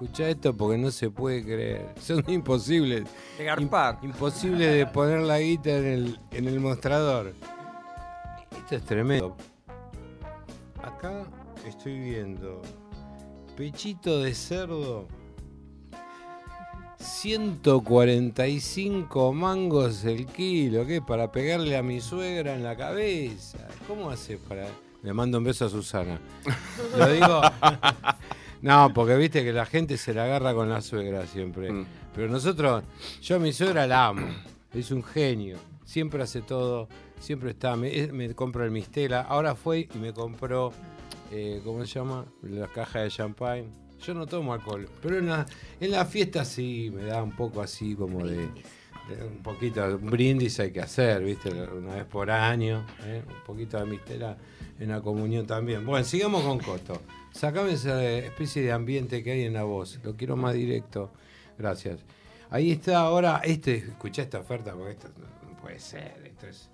Escucha 0.01 0.31
esto 0.31 0.57
porque 0.57 0.79
no 0.79 0.91
se 0.91 1.11
puede 1.11 1.45
creer. 1.45 1.93
Son 2.01 2.25
imposibles. 2.27 3.05
De 3.37 3.45
garpar. 3.45 3.99
imposible 4.01 4.67
de 4.67 4.87
poner 4.87 5.21
la 5.21 5.39
guita 5.41 5.77
en 5.77 5.85
el, 5.85 6.19
en 6.31 6.49
el 6.49 6.59
mostrador. 6.59 7.35
Esto 8.57 8.77
es 8.77 8.83
tremendo. 8.83 9.37
Acá 10.83 11.27
estoy 11.67 11.99
viendo 11.99 12.63
pechito 13.59 14.23
de 14.23 14.33
cerdo. 14.33 15.07
145 16.97 19.35
mangos 19.35 20.07
el 20.07 20.25
kilo, 20.25 20.87
¿qué? 20.87 21.03
Para 21.03 21.31
pegarle 21.31 21.77
a 21.77 21.83
mi 21.83 22.01
suegra 22.01 22.55
en 22.55 22.63
la 22.63 22.75
cabeza. 22.75 23.69
¿Cómo 23.87 24.09
hace 24.09 24.39
para.? 24.39 24.67
Le 25.03 25.13
mando 25.13 25.37
un 25.37 25.45
beso 25.45 25.67
a 25.67 25.69
Susana. 25.69 26.19
Lo 26.97 27.13
digo. 27.13 27.43
No, 28.63 28.93
porque 28.93 29.17
viste 29.17 29.43
que 29.43 29.53
la 29.53 29.65
gente 29.65 29.97
se 29.97 30.13
la 30.13 30.25
agarra 30.25 30.55
con 30.55 30.69
la 30.69 30.81
suegra 30.81 31.27
siempre. 31.27 31.73
Mm. 31.73 31.87
Pero 32.15 32.29
nosotros, 32.29 32.85
yo 33.23 33.37
a 33.37 33.39
mi 33.39 33.53
suegra 33.53 33.87
la 33.87 34.09
amo. 34.09 34.27
Es 34.75 34.91
un 34.91 35.03
genio. 35.03 35.59
Siempre 35.85 36.23
hace 36.23 36.43
todo. 36.43 36.89
Siempre 37.19 37.51
está. 37.51 37.77
Me, 37.77 38.35
compro 38.35 38.65
el 38.65 38.71
Mistela. 38.71 39.23
Ahora 39.23 39.55
fue 39.55 39.89
y 39.93 39.99
me 39.99 40.13
compró, 40.13 40.73
eh, 41.33 41.61
¿cómo 41.65 41.85
se 41.87 41.99
llama? 41.99 42.27
La 42.43 42.69
caja 42.69 43.01
de 43.01 43.11
champagne. 43.11 43.69
Yo 44.05 44.15
no 44.15 44.27
tomo 44.27 44.53
alcohol. 44.53 44.89
Pero 45.03 45.19
en 45.19 45.27
la, 45.27 45.47
en 45.81 45.91
la 45.91 46.05
fiesta 46.05 46.45
sí 46.45 46.91
me 46.95 47.05
da 47.05 47.23
un 47.23 47.33
poco 47.33 47.63
así 47.63 47.95
como 47.95 48.27
de. 48.27 48.49
un 49.27 49.43
poquito, 49.43 49.85
un 49.85 50.11
brindis 50.11 50.61
hay 50.61 50.71
que 50.71 50.81
hacer, 50.81 51.23
¿viste? 51.23 51.51
Una 51.51 51.95
vez 51.95 52.05
por 52.05 52.31
año. 52.31 52.87
¿eh? 53.05 53.23
Un 53.27 53.45
poquito 53.45 53.79
de 53.79 53.87
Mistela 53.87 54.37
en 54.79 54.89
la 54.91 55.01
comunión 55.01 55.47
también. 55.47 55.85
Bueno, 55.85 56.05
sigamos 56.05 56.43
con 56.43 56.59
Coto. 56.59 57.01
Sacame 57.41 57.73
esa 57.73 58.05
especie 58.05 58.61
de 58.61 58.71
ambiente 58.71 59.23
que 59.23 59.31
hay 59.33 59.45
en 59.45 59.55
la 59.55 59.63
voz. 59.63 59.99
Lo 60.05 60.15
quiero 60.15 60.37
más 60.37 60.53
directo. 60.53 61.11
Gracias. 61.59 62.01
Ahí 62.51 62.71
está 62.71 62.99
ahora, 62.99 63.41
este, 63.43 63.77
escuché 63.77 64.21
esta 64.21 64.41
oferta 64.41 64.75
porque 64.75 64.91
esto 64.91 65.09
no 65.49 65.57
puede 65.59 65.81
ser. 65.81 66.21
Esto 66.27 66.47
es 66.49 66.69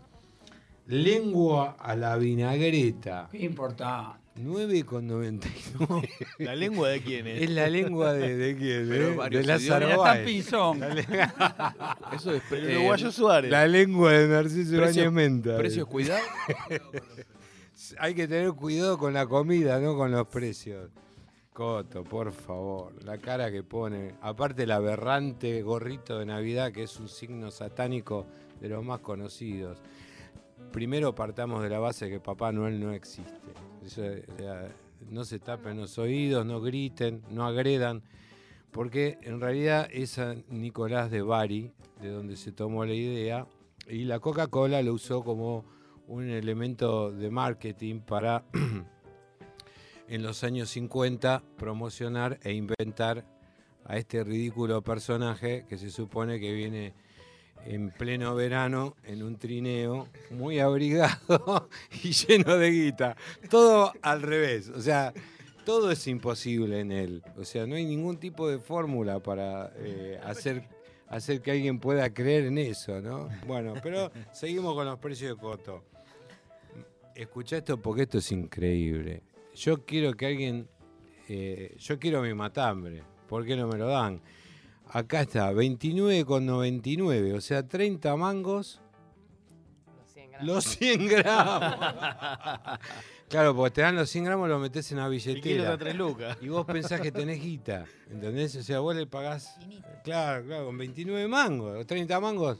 Lengua 0.88 1.76
a 1.78 1.94
la 1.94 2.16
vinagreta. 2.16 3.28
Qué 3.30 3.44
importante. 3.44 4.18
9 4.38 4.82
con 4.84 5.06
99. 5.06 6.08
¿La 6.38 6.56
lengua 6.56 6.88
de 6.88 7.00
quién 7.00 7.28
es? 7.28 7.42
Es 7.44 7.50
la 7.50 7.68
lengua 7.68 8.12
de, 8.12 8.36
de 8.36 8.56
quién, 8.56 8.88
Pero 8.88 9.24
eh? 9.24 9.30
de 9.30 9.42
Lázaro 9.44 9.98
Báez. 10.00 10.26
Pinzón. 10.26 10.80
Eso 12.12 12.32
es 12.34 12.42
El 12.50 12.70
eh, 12.70 12.76
uruguayo 12.78 13.12
Suárez. 13.12 13.50
La 13.52 13.68
lengua 13.68 14.12
de 14.12 14.26
Narciso 14.26 14.76
Precio- 14.76 15.02
Ibáñez 15.04 15.12
Menta. 15.12 15.56
precios 15.56 15.86
cuidado. 15.86 16.20
Hay 17.98 18.14
que 18.14 18.26
tener 18.28 18.52
cuidado 18.52 18.98
con 18.98 19.12
la 19.12 19.26
comida, 19.26 19.78
no 19.80 19.96
con 19.96 20.10
los 20.10 20.26
precios. 20.28 20.90
Coto, 21.52 22.04
por 22.04 22.32
favor, 22.32 22.92
la 23.04 23.18
cara 23.18 23.50
que 23.50 23.62
pone. 23.62 24.14
Aparte 24.20 24.64
el 24.64 24.70
aberrante 24.70 25.62
gorrito 25.62 26.18
de 26.18 26.26
Navidad, 26.26 26.72
que 26.72 26.82
es 26.82 26.98
un 27.00 27.08
signo 27.08 27.50
satánico 27.50 28.26
de 28.60 28.68
los 28.68 28.84
más 28.84 29.00
conocidos. 29.00 29.78
Primero 30.72 31.14
partamos 31.14 31.62
de 31.62 31.70
la 31.70 31.78
base 31.78 32.10
que 32.10 32.20
Papá 32.20 32.52
Noel 32.52 32.78
no 32.78 32.92
existe. 32.92 33.32
Sea, 33.86 34.68
no 35.08 35.24
se 35.24 35.38
tapen 35.38 35.78
los 35.78 35.98
oídos, 35.98 36.44
no 36.44 36.60
griten, 36.60 37.22
no 37.30 37.46
agredan, 37.46 38.02
porque 38.70 39.18
en 39.22 39.40
realidad 39.40 39.88
es 39.90 40.18
a 40.18 40.34
Nicolás 40.48 41.10
de 41.10 41.22
Bari, 41.22 41.72
de 42.00 42.10
donde 42.10 42.36
se 42.36 42.52
tomó 42.52 42.84
la 42.84 42.94
idea, 42.94 43.46
y 43.88 44.04
la 44.04 44.20
Coca-Cola 44.20 44.82
lo 44.82 44.92
usó 44.92 45.22
como 45.22 45.64
un 46.08 46.28
elemento 46.28 47.10
de 47.10 47.30
marketing 47.30 48.00
para 48.00 48.44
en 50.08 50.22
los 50.22 50.44
años 50.44 50.70
50 50.70 51.42
promocionar 51.56 52.38
e 52.42 52.52
inventar 52.52 53.24
a 53.84 53.96
este 53.96 54.24
ridículo 54.24 54.82
personaje 54.82 55.64
que 55.68 55.78
se 55.78 55.90
supone 55.90 56.40
que 56.40 56.52
viene 56.52 56.94
en 57.64 57.90
pleno 57.90 58.34
verano 58.34 58.96
en 59.04 59.22
un 59.22 59.36
trineo 59.36 60.08
muy 60.30 60.60
abrigado 60.60 61.68
y 62.02 62.12
lleno 62.12 62.56
de 62.56 62.70
guita. 62.70 63.16
Todo 63.50 63.92
al 64.02 64.22
revés, 64.22 64.68
o 64.68 64.80
sea, 64.80 65.12
todo 65.64 65.90
es 65.90 66.06
imposible 66.06 66.80
en 66.80 66.92
él. 66.92 67.22
O 67.36 67.44
sea, 67.44 67.66
no 67.66 67.74
hay 67.74 67.84
ningún 67.84 68.18
tipo 68.18 68.48
de 68.48 68.58
fórmula 68.58 69.20
para 69.20 69.72
eh, 69.76 70.18
hacer, 70.24 70.68
hacer 71.08 71.42
que 71.42 71.50
alguien 71.50 71.80
pueda 71.80 72.12
creer 72.12 72.46
en 72.46 72.58
eso, 72.58 73.00
¿no? 73.00 73.28
Bueno, 73.46 73.74
pero 73.82 74.10
seguimos 74.32 74.74
con 74.74 74.86
los 74.86 74.98
precios 74.98 75.36
de 75.36 75.40
Coto. 75.40 75.84
Escucha 77.16 77.56
esto 77.56 77.80
porque 77.80 78.02
esto 78.02 78.18
es 78.18 78.30
increíble. 78.30 79.22
Yo 79.54 79.84
quiero 79.86 80.12
que 80.12 80.26
alguien. 80.26 80.68
eh, 81.28 81.74
yo 81.78 81.98
quiero 81.98 82.20
mi 82.20 82.34
matambre. 82.34 83.02
¿Por 83.26 83.44
qué 83.46 83.56
no 83.56 83.66
me 83.66 83.78
lo 83.78 83.88
dan? 83.88 84.20
Acá 84.88 85.22
está, 85.22 85.50
29,99. 85.52 87.34
O 87.34 87.40
sea, 87.40 87.66
30 87.66 88.14
mangos. 88.16 88.82
Los 89.96 90.06
100 90.12 90.30
gramos. 90.30 90.46
Los 90.46 90.64
100 90.64 91.06
gramos. 91.08 91.74
claro, 93.30 93.56
porque 93.56 93.74
te 93.76 93.80
dan 93.80 93.96
los 93.96 94.10
100 94.10 94.24
gramos, 94.24 94.48
los 94.50 94.60
metes 94.60 94.92
en 94.92 94.98
la 94.98 95.08
billetera. 95.08 95.78
3 95.78 95.94
lucas. 95.96 96.36
Y 96.42 96.48
vos 96.48 96.66
pensás 96.66 97.00
que 97.00 97.10
tenés 97.10 97.40
guita. 97.42 97.86
¿Entendés? 98.10 98.54
O 98.56 98.62
sea, 98.62 98.80
vos 98.80 98.94
le 98.94 99.06
pagás. 99.06 99.56
Claro, 100.04 100.44
claro, 100.44 100.66
con 100.66 100.76
29 100.76 101.26
mangos. 101.28 101.78
o 101.78 101.86
30 101.86 102.20
mangos. 102.20 102.58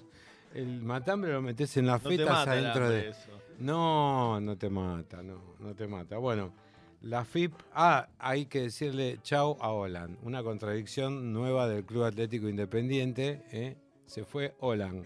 El 0.57 0.81
matambre 0.83 1.33
lo 1.33 1.43
metés 1.43 1.77
en 1.77 1.87
las 1.87 2.03
No 2.03 2.09
te 2.09 2.17
fetas 2.17 2.49
adentro 2.49 2.89
de. 2.89 3.11
eso. 3.11 3.31
No, 3.59 4.41
no 4.41 4.57
te 4.57 4.71
mata, 4.71 5.23
no, 5.23 5.55
no 5.59 5.75
te 5.75 5.87
mata. 5.87 6.17
Bueno, 6.17 6.51
la 7.03 7.27
FIP. 7.27 7.53
Ah, 7.75 8.09
hay 8.19 8.47
que 8.47 8.63
decirle 8.63 9.19
chau 9.23 9.59
a 9.61 9.71
Olan. 9.71 10.17
Una 10.23 10.43
contradicción 10.43 11.35
nueva 11.35 11.69
del 11.69 11.85
Club 11.85 12.05
Atlético 12.05 12.49
Independiente. 12.49 13.43
¿eh? 13.53 13.77
Se 14.07 14.25
fue 14.25 14.55
Olan. 14.61 15.05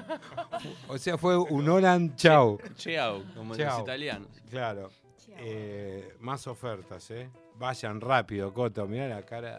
o 0.88 0.96
sea, 0.96 1.18
fue 1.18 1.36
un 1.36 1.68
Olan 1.68 2.16
chau. 2.16 2.58
Cheao, 2.74 3.22
como 3.34 3.54
Ciao. 3.54 3.72
los 3.72 3.80
italianos. 3.82 4.28
Claro. 4.48 4.90
Eh, 5.36 6.14
más 6.20 6.46
ofertas, 6.46 7.10
¿eh? 7.10 7.28
Vayan 7.56 8.00
rápido, 8.00 8.52
Coto. 8.54 8.86
Mirá 8.86 9.08
la 9.08 9.26
cara. 9.26 9.58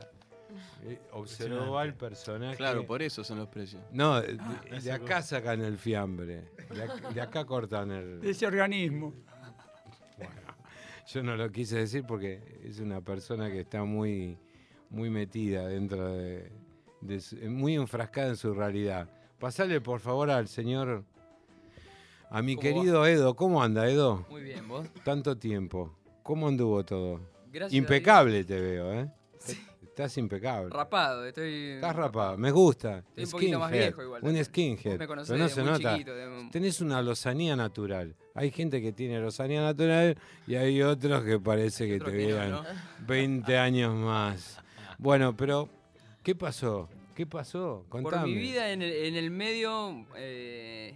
Eh, 0.84 1.00
observó 1.12 1.78
al 1.78 1.94
personaje. 1.94 2.58
Claro, 2.58 2.86
por 2.86 3.02
eso 3.02 3.24
son 3.24 3.38
los 3.40 3.48
precios. 3.48 3.82
No, 3.92 4.20
de, 4.22 4.38
de 4.82 4.92
acá 4.92 5.22
sacan 5.22 5.62
el 5.62 5.78
fiambre. 5.78 6.50
De 6.74 6.84
acá, 6.84 7.10
de 7.10 7.22
acá 7.22 7.46
cortan 7.46 7.92
el. 7.92 8.22
De 8.22 8.32
ese 8.32 8.46
organismo. 8.48 9.14
Bueno, 10.18 10.42
yo 11.08 11.24
no 11.24 11.36
lo 11.36 11.52
quise 11.52 11.78
decir 11.78 12.04
porque 12.08 12.60
es 12.64 12.80
una 12.80 13.02
persona 13.02 13.50
que 13.52 13.62
está 13.62 13.84
muy, 13.84 14.38
muy 14.90 15.10
metida 15.10 15.68
dentro 15.68 16.10
de, 16.16 16.52
de 17.02 17.20
su- 17.20 17.36
muy 17.38 17.76
enfrascada 17.76 18.30
en 18.30 18.38
su 18.38 18.54
realidad. 18.54 19.10
Pasale 19.40 19.82
por 19.82 20.00
favor 20.00 20.30
al 20.30 20.48
señor, 20.48 21.04
a 22.30 22.42
mi 22.42 22.56
¿Cómo 22.56 22.62
querido 22.62 23.06
Edo. 23.08 23.36
¿Cómo 23.36 23.64
anda, 23.64 23.90
Edo? 23.90 24.26
Muy 24.30 24.44
bien, 24.44 24.68
vos. 24.68 24.88
Tanto 25.04 25.38
tiempo. 25.38 25.96
¿Cómo 26.24 26.48
anduvo 26.48 26.86
todo? 26.86 27.20
Gracias. 27.52 27.74
Impecable 27.74 28.44
te 28.46 28.62
veo, 28.62 28.94
¿eh? 28.94 29.12
Estás 30.02 30.18
impecable. 30.18 30.70
Rapado, 30.72 31.26
estoy. 31.26 31.54
Estás 31.76 31.96
rapado, 31.96 32.36
me 32.38 32.50
gusta. 32.50 33.04
Estoy 33.10 33.24
un 33.26 33.32
poquito 33.32 33.60
más 33.60 33.72
viejo 33.72 34.02
igual. 34.02 34.24
Un 34.24 34.44
skinhead. 34.44 34.98
me 34.98 35.06
conocés 35.08 35.32
pero 35.32 35.44
no 35.44 35.50
se 35.50 35.64
nota. 35.64 35.94
chiquito, 35.94 36.16
de- 36.16 36.50
Tenés 36.52 36.82
una 36.82 37.02
lozanía 37.04 37.56
natural. 37.56 38.16
Hay 38.34 38.50
gente 38.50 38.82
que 38.82 38.92
tiene 38.94 39.20
lozanía 39.20 39.62
natural 39.62 40.18
y 40.48 40.56
hay 40.56 40.82
otros 40.82 41.24
que 41.24 41.40
parece 41.40 41.88
que 41.88 42.00
te 42.00 42.12
que 42.12 42.28
no, 42.30 42.36
vean 42.36 42.52
¿no? 42.52 42.64
20 43.08 43.58
años 43.58 43.94
más. 43.96 44.58
Bueno, 44.98 45.36
pero 45.38 45.70
¿qué 46.24 46.34
pasó? 46.34 46.90
¿Qué 47.14 47.28
pasó? 47.28 47.86
Por 47.90 48.22
mi 48.24 48.34
vida 48.34 48.72
en 48.72 48.82
el, 48.82 48.92
en 48.92 49.16
el 49.16 49.30
medio. 49.30 50.08
eh, 50.16 50.96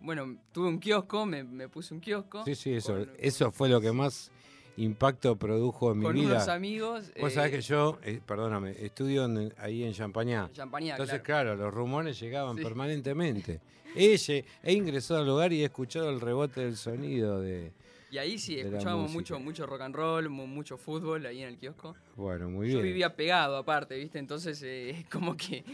bueno, 0.00 0.36
tuve 0.52 0.68
un 0.68 0.78
kiosco, 0.78 1.24
me, 1.24 1.42
me 1.42 1.68
puse 1.70 1.94
un 1.94 2.00
kiosco. 2.00 2.44
Sí, 2.44 2.54
sí, 2.54 2.74
eso, 2.74 3.06
eso 3.18 3.50
fue 3.50 3.68
lo 3.70 3.80
que 3.80 3.92
más 3.92 4.30
impacto 4.76 5.36
produjo 5.36 5.92
en 5.92 5.98
mi 5.98 6.04
Con 6.04 6.14
vida. 6.16 6.26
unos 6.36 6.48
amigos. 6.48 7.12
Vos 7.20 7.32
eh, 7.32 7.34
sabés 7.34 7.50
que 7.52 7.60
yo, 7.62 7.98
eh, 8.02 8.20
perdóname, 8.26 8.72
estudio 8.78 9.24
en- 9.24 9.52
ahí 9.58 9.84
en 9.84 9.92
Champañá. 9.92 10.50
Champañá, 10.52 10.92
Entonces, 10.94 11.20
claro. 11.22 11.50
claro. 11.54 11.64
los 11.64 11.74
rumores 11.74 12.18
llegaban 12.20 12.56
Sí. 12.56 12.62
permanentemente. 12.62 13.60
Ella, 13.94 14.44
he 14.62 14.72
ingresado 14.72 15.20
al 15.20 15.26
lugar 15.26 15.52
y 15.52 15.62
he 15.62 15.64
escuchado 15.64 16.10
el 16.10 16.20
rebote 16.20 16.60
del 16.60 16.76
sonido 16.76 17.40
de... 17.40 17.72
Y 18.10 18.18
ahí 18.18 18.38
sí, 18.38 18.58
escuchábamos 18.60 19.10
mucho, 19.12 19.38
mucho 19.40 19.66
rock 19.66 19.80
and 19.80 19.94
roll, 19.94 20.28
mu- 20.28 20.46
mucho 20.46 20.76
fútbol 20.76 21.24
ahí 21.26 21.42
en 21.42 21.48
el 21.48 21.56
kiosco. 21.58 21.96
Bueno, 22.14 22.48
muy 22.48 22.68
Yo 22.68 22.74
bien. 22.74 22.84
vivía 22.84 23.16
pegado 23.16 23.56
aparte, 23.56 23.96
¿viste? 23.96 24.18
Entonces, 24.18 24.62
eh, 24.62 25.04
como 25.10 25.36
que 25.36 25.64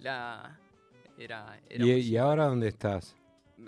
la. 0.00 0.58
Era. 1.18 1.60
era 1.68 1.84
¿Y, 1.84 1.90
muy- 1.90 2.00
y 2.00 2.16
ahora 2.16 2.46
dónde 2.46 2.68
estás? 2.68 3.14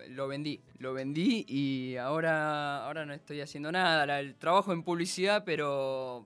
Lo 0.08 0.28
vendí, 0.28 0.60
lo 0.78 0.92
vendí 0.94 1.44
y 1.48 1.96
ahora, 1.96 2.84
ahora 2.86 3.04
no 3.06 3.12
estoy 3.12 3.40
haciendo 3.40 3.70
nada. 3.72 4.20
El 4.20 4.34
trabajo 4.36 4.72
en 4.72 4.82
publicidad, 4.82 5.42
pero 5.44 6.24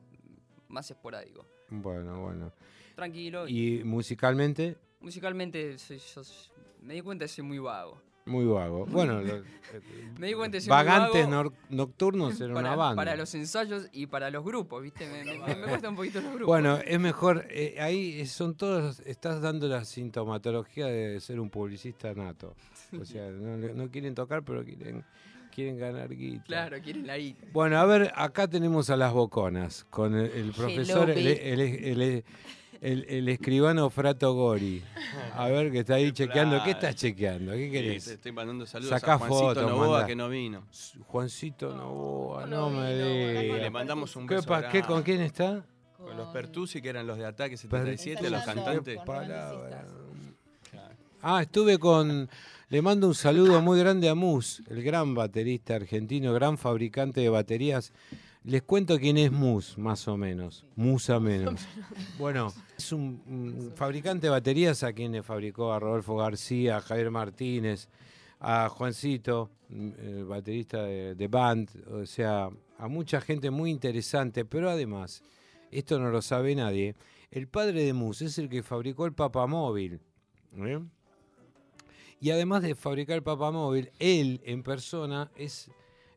más 0.69 0.91
esporádico. 0.91 1.45
Bueno, 1.69 2.21
bueno. 2.23 2.53
Tranquilo. 2.95 3.47
Y 3.49 3.81
¿Y 3.81 3.85
musicalmente? 3.85 4.77
musicalmente 5.01 5.79
soy- 5.79 5.99
yo 5.99 6.23
me 6.83 6.95
di 6.95 7.01
cuenta 7.01 7.25
que 7.25 7.29
soy 7.29 7.45
muy 7.45 7.59
vago. 7.59 8.01
Muy 8.31 8.45
vago. 8.47 8.87
Bueno, 8.87 9.21
lo- 9.21 9.43
Me 10.19 10.27
di 10.29 10.35
cuenta 10.35 10.57
que 10.59 10.61
soy 10.63 10.69
muy 10.69 10.77
Vagantes 10.77 11.29
vago 11.31 11.53
Nocturnos 11.71 12.41
era 12.41 12.53
para, 12.55 12.69
una 12.69 12.77
banda. 12.77 12.97
para 12.97 13.17
los 13.17 13.35
ensayos 13.35 13.89
y 13.93 14.07
para 14.07 14.31
los 14.31 14.45
grupos, 14.45 14.83
¿viste? 14.83 15.07
Me, 15.09 15.25
me- 15.25 15.39
me- 15.39 15.55
me 15.57 15.67
cuesta 15.69 15.89
un 15.89 15.97
poquito 15.97 16.21
los 16.21 16.31
grupos. 16.31 16.47
Bueno, 16.47 16.79
es 16.85 16.99
mejor, 17.01 17.47
eh, 17.51 17.77
ahí 17.81 18.27
son 18.27 18.55
todos, 18.57 19.01
estás 19.01 19.41
dando 19.41 19.67
la 19.69 19.85
sintomatología 19.85 20.87
de 20.87 21.21
ser 21.21 21.41
un 21.41 21.51
publicista 21.51 22.13
nato. 22.15 22.55
O 23.01 23.05
sea, 23.05 23.31
no, 23.31 23.57
le- 23.57 23.75
no 23.75 23.91
quieren 23.91 24.15
tocar, 24.15 24.43
pero 24.45 24.65
quieren, 24.65 25.05
quieren 25.55 25.79
ganar 25.79 26.15
guita. 26.15 26.45
Claro, 26.45 26.77
quieren 26.83 27.07
la 27.07 27.17
guita. 27.17 27.47
Bueno, 27.53 27.79
a 27.79 27.85
ver, 27.87 28.13
acá 28.15 28.49
tenemos 28.49 28.91
a 28.91 28.97
las 28.97 29.13
boconas, 29.13 29.85
con 29.91 30.15
el, 30.15 30.31
el 30.33 30.53
profesor, 30.53 31.11
el, 31.11 31.17
babe. 31.25 31.53
el- 31.93 32.25
el- 32.81 33.29
escribano 33.29 33.91
Frato 33.91 34.33
Gori. 34.35 34.83
A 35.35 35.49
ver, 35.49 35.71
que 35.71 35.81
está 35.81 35.95
ahí 35.95 36.13
chequeando. 36.13 36.63
¿Qué 36.65 36.71
estás 36.73 36.95
chequeando? 36.97 37.53
¿Qué 37.53 37.67
Sí, 37.67 37.71
querés? 37.73 38.05
te 38.05 38.13
estoy 38.15 38.33
mandando 38.33 38.65
saludos 38.67 38.91
Sacá 38.91 39.15
a 39.15 39.19
Juancito 39.19 39.41
fotos, 39.49 39.63
Novoa 39.71 39.89
manda. 39.91 40.07
que 40.07 40.17
no 40.17 40.29
vino. 40.29 40.63
Juancito 41.07 41.75
Novoa, 41.77 42.47
no 42.47 42.71
no 42.71 42.81
me 42.81 42.95
digas. 42.95 43.61
le 43.63 43.71
mandamos 43.71 44.17
un 44.17 44.27
¿Qué, 44.27 44.37
beso 44.37 44.47
pa- 44.49 44.63
qué- 44.63 44.79
grande. 44.79 44.87
¿Con 44.89 45.03
quién 45.03 45.21
está? 45.21 45.65
Con 45.97 46.17
los 46.17 46.29
Pertusi, 46.29 46.81
que 46.81 46.89
eran 46.89 47.07
los 47.07 47.19
de 47.19 47.27
Ataque 47.27 47.57
Per- 47.57 47.59
77, 47.59 48.31
los 48.31 48.43
cantantes. 48.45 48.99
Ah, 51.23 51.43
estuve 51.43 51.79
con. 51.79 52.29
Le 52.71 52.83
mando 52.83 53.09
un 53.09 53.15
saludo 53.15 53.61
muy 53.61 53.79
grande 53.81 54.09
a 54.09 54.15
Mus, 54.15 54.63
el 54.69 54.83
gran 54.83 55.15
baterista 55.15 55.75
argentino, 55.75 56.33
gran 56.33 56.57
fabricante 56.57 57.21
de 57.21 57.29
baterías. 57.29 57.93
Les 58.45 58.63
cuento 58.63 58.99
quién 58.99 59.19
es 59.19 59.31
Mus, 59.31 59.77
más 59.77 60.09
o 60.09 60.17
menos. 60.17 60.65
Musa 60.77 61.21
menos. 61.21 61.61
Bueno, 62.19 62.53
es 62.77 62.93
un, 62.93 63.23
un 63.27 63.73
fabricante 63.75 64.27
de 64.27 64.31
baterías 64.31 64.83
a 64.83 64.93
quien 64.93 65.13
le 65.13 65.23
fabricó 65.23 65.73
a 65.73 65.79
Rodolfo 65.79 66.17
García, 66.17 66.79
a 66.79 66.81
Javier 66.81 67.11
Martínez, 67.11 67.89
a 68.41 68.69
Juancito, 68.71 69.51
mm, 69.69 69.91
el 69.99 70.25
baterista 70.25 70.85
de, 70.85 71.15
de 71.15 71.29
Band, 71.29 71.71
o 71.93 72.07
sea, 72.07 72.49
a 72.79 72.89
mucha 72.89 73.21
gente 73.21 73.51
muy 73.51 73.71
interesante, 73.71 74.47
pero 74.47 74.71
además, 74.71 75.23
esto 75.71 75.99
no 75.99 76.09
lo 76.11 76.23
sabe 76.23 76.55
nadie, 76.55 76.97
el 77.31 77.47
padre 77.47 77.85
de 77.85 77.93
Mus 77.93 78.23
es 78.23 78.39
el 78.39 78.49
que 78.49 78.63
fabricó 78.63 79.07
el 79.07 79.13
papamóvil. 79.13 80.01
¿eh? 80.57 80.81
Y 82.21 82.31
además 82.31 82.63
de 82.63 82.75
fabricar 82.75 83.17
el 83.17 83.23
papamóvil, 83.23 83.93
él 83.99 84.41
en 84.45 84.63
persona 84.63 85.31
es 85.37 85.71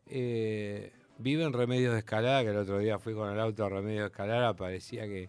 eh, 0.06 0.92
vive 1.18 1.44
en 1.44 1.52
Remedios 1.52 1.92
de 1.92 2.00
Escalada, 2.00 2.42
que 2.42 2.50
el 2.50 2.56
otro 2.56 2.78
día 2.78 2.98
fui 2.98 3.14
con 3.14 3.30
el 3.32 3.38
auto 3.40 3.64
a 3.64 3.68
Remedios 3.68 4.00
de 4.02 4.06
Escalada, 4.06 4.54
parecía 4.54 5.04
que, 5.06 5.28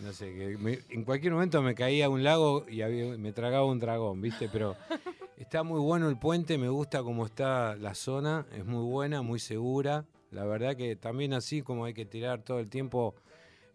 no 0.00 0.12
sé, 0.12 0.34
que 0.34 0.56
me- 0.58 0.80
en 0.90 1.04
cualquier 1.04 1.32
momento 1.32 1.62
me 1.62 1.74
caía 1.74 2.06
a 2.06 2.08
un 2.08 2.22
lago 2.22 2.66
y 2.68 2.82
había- 2.82 3.16
me 3.16 3.32
tragaba 3.32 3.64
un 3.66 3.78
dragón, 3.78 4.20
¿viste? 4.20 4.48
Pero 4.52 4.76
está 5.36 5.62
muy 5.62 5.80
bueno 5.80 6.08
el 6.08 6.18
puente, 6.18 6.58
me 6.58 6.68
gusta 6.68 7.02
cómo 7.02 7.26
está 7.26 7.76
la 7.76 7.94
zona, 7.94 8.46
es 8.56 8.64
muy 8.64 8.84
buena, 8.84 9.22
muy 9.22 9.38
segura. 9.38 10.04
La 10.30 10.44
verdad 10.44 10.76
que 10.76 10.96
también 10.96 11.32
así 11.32 11.62
como 11.62 11.84
hay 11.84 11.94
que 11.94 12.04
tirar 12.06 12.42
todo 12.42 12.58
el 12.58 12.68
tiempo 12.68 13.14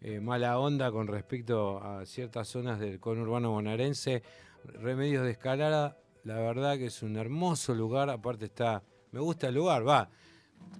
eh, 0.02 0.20
mala 0.20 0.58
onda 0.58 0.90
con 0.90 1.06
respecto 1.08 1.82
a 1.82 2.06
ciertas 2.06 2.48
zonas 2.48 2.78
del 2.80 3.00
conurbano 3.00 3.50
bonaerense, 3.50 4.22
Remedios 4.64 5.24
de 5.24 5.30
Escalada, 5.32 5.96
la 6.24 6.34
verdad 6.36 6.76
que 6.78 6.86
es 6.86 7.02
un 7.02 7.16
hermoso 7.16 7.74
lugar, 7.74 8.08
aparte 8.10 8.44
está, 8.46 8.82
me 9.12 9.20
gusta 9.20 9.48
el 9.48 9.54
lugar, 9.54 9.86
va. 9.86 10.08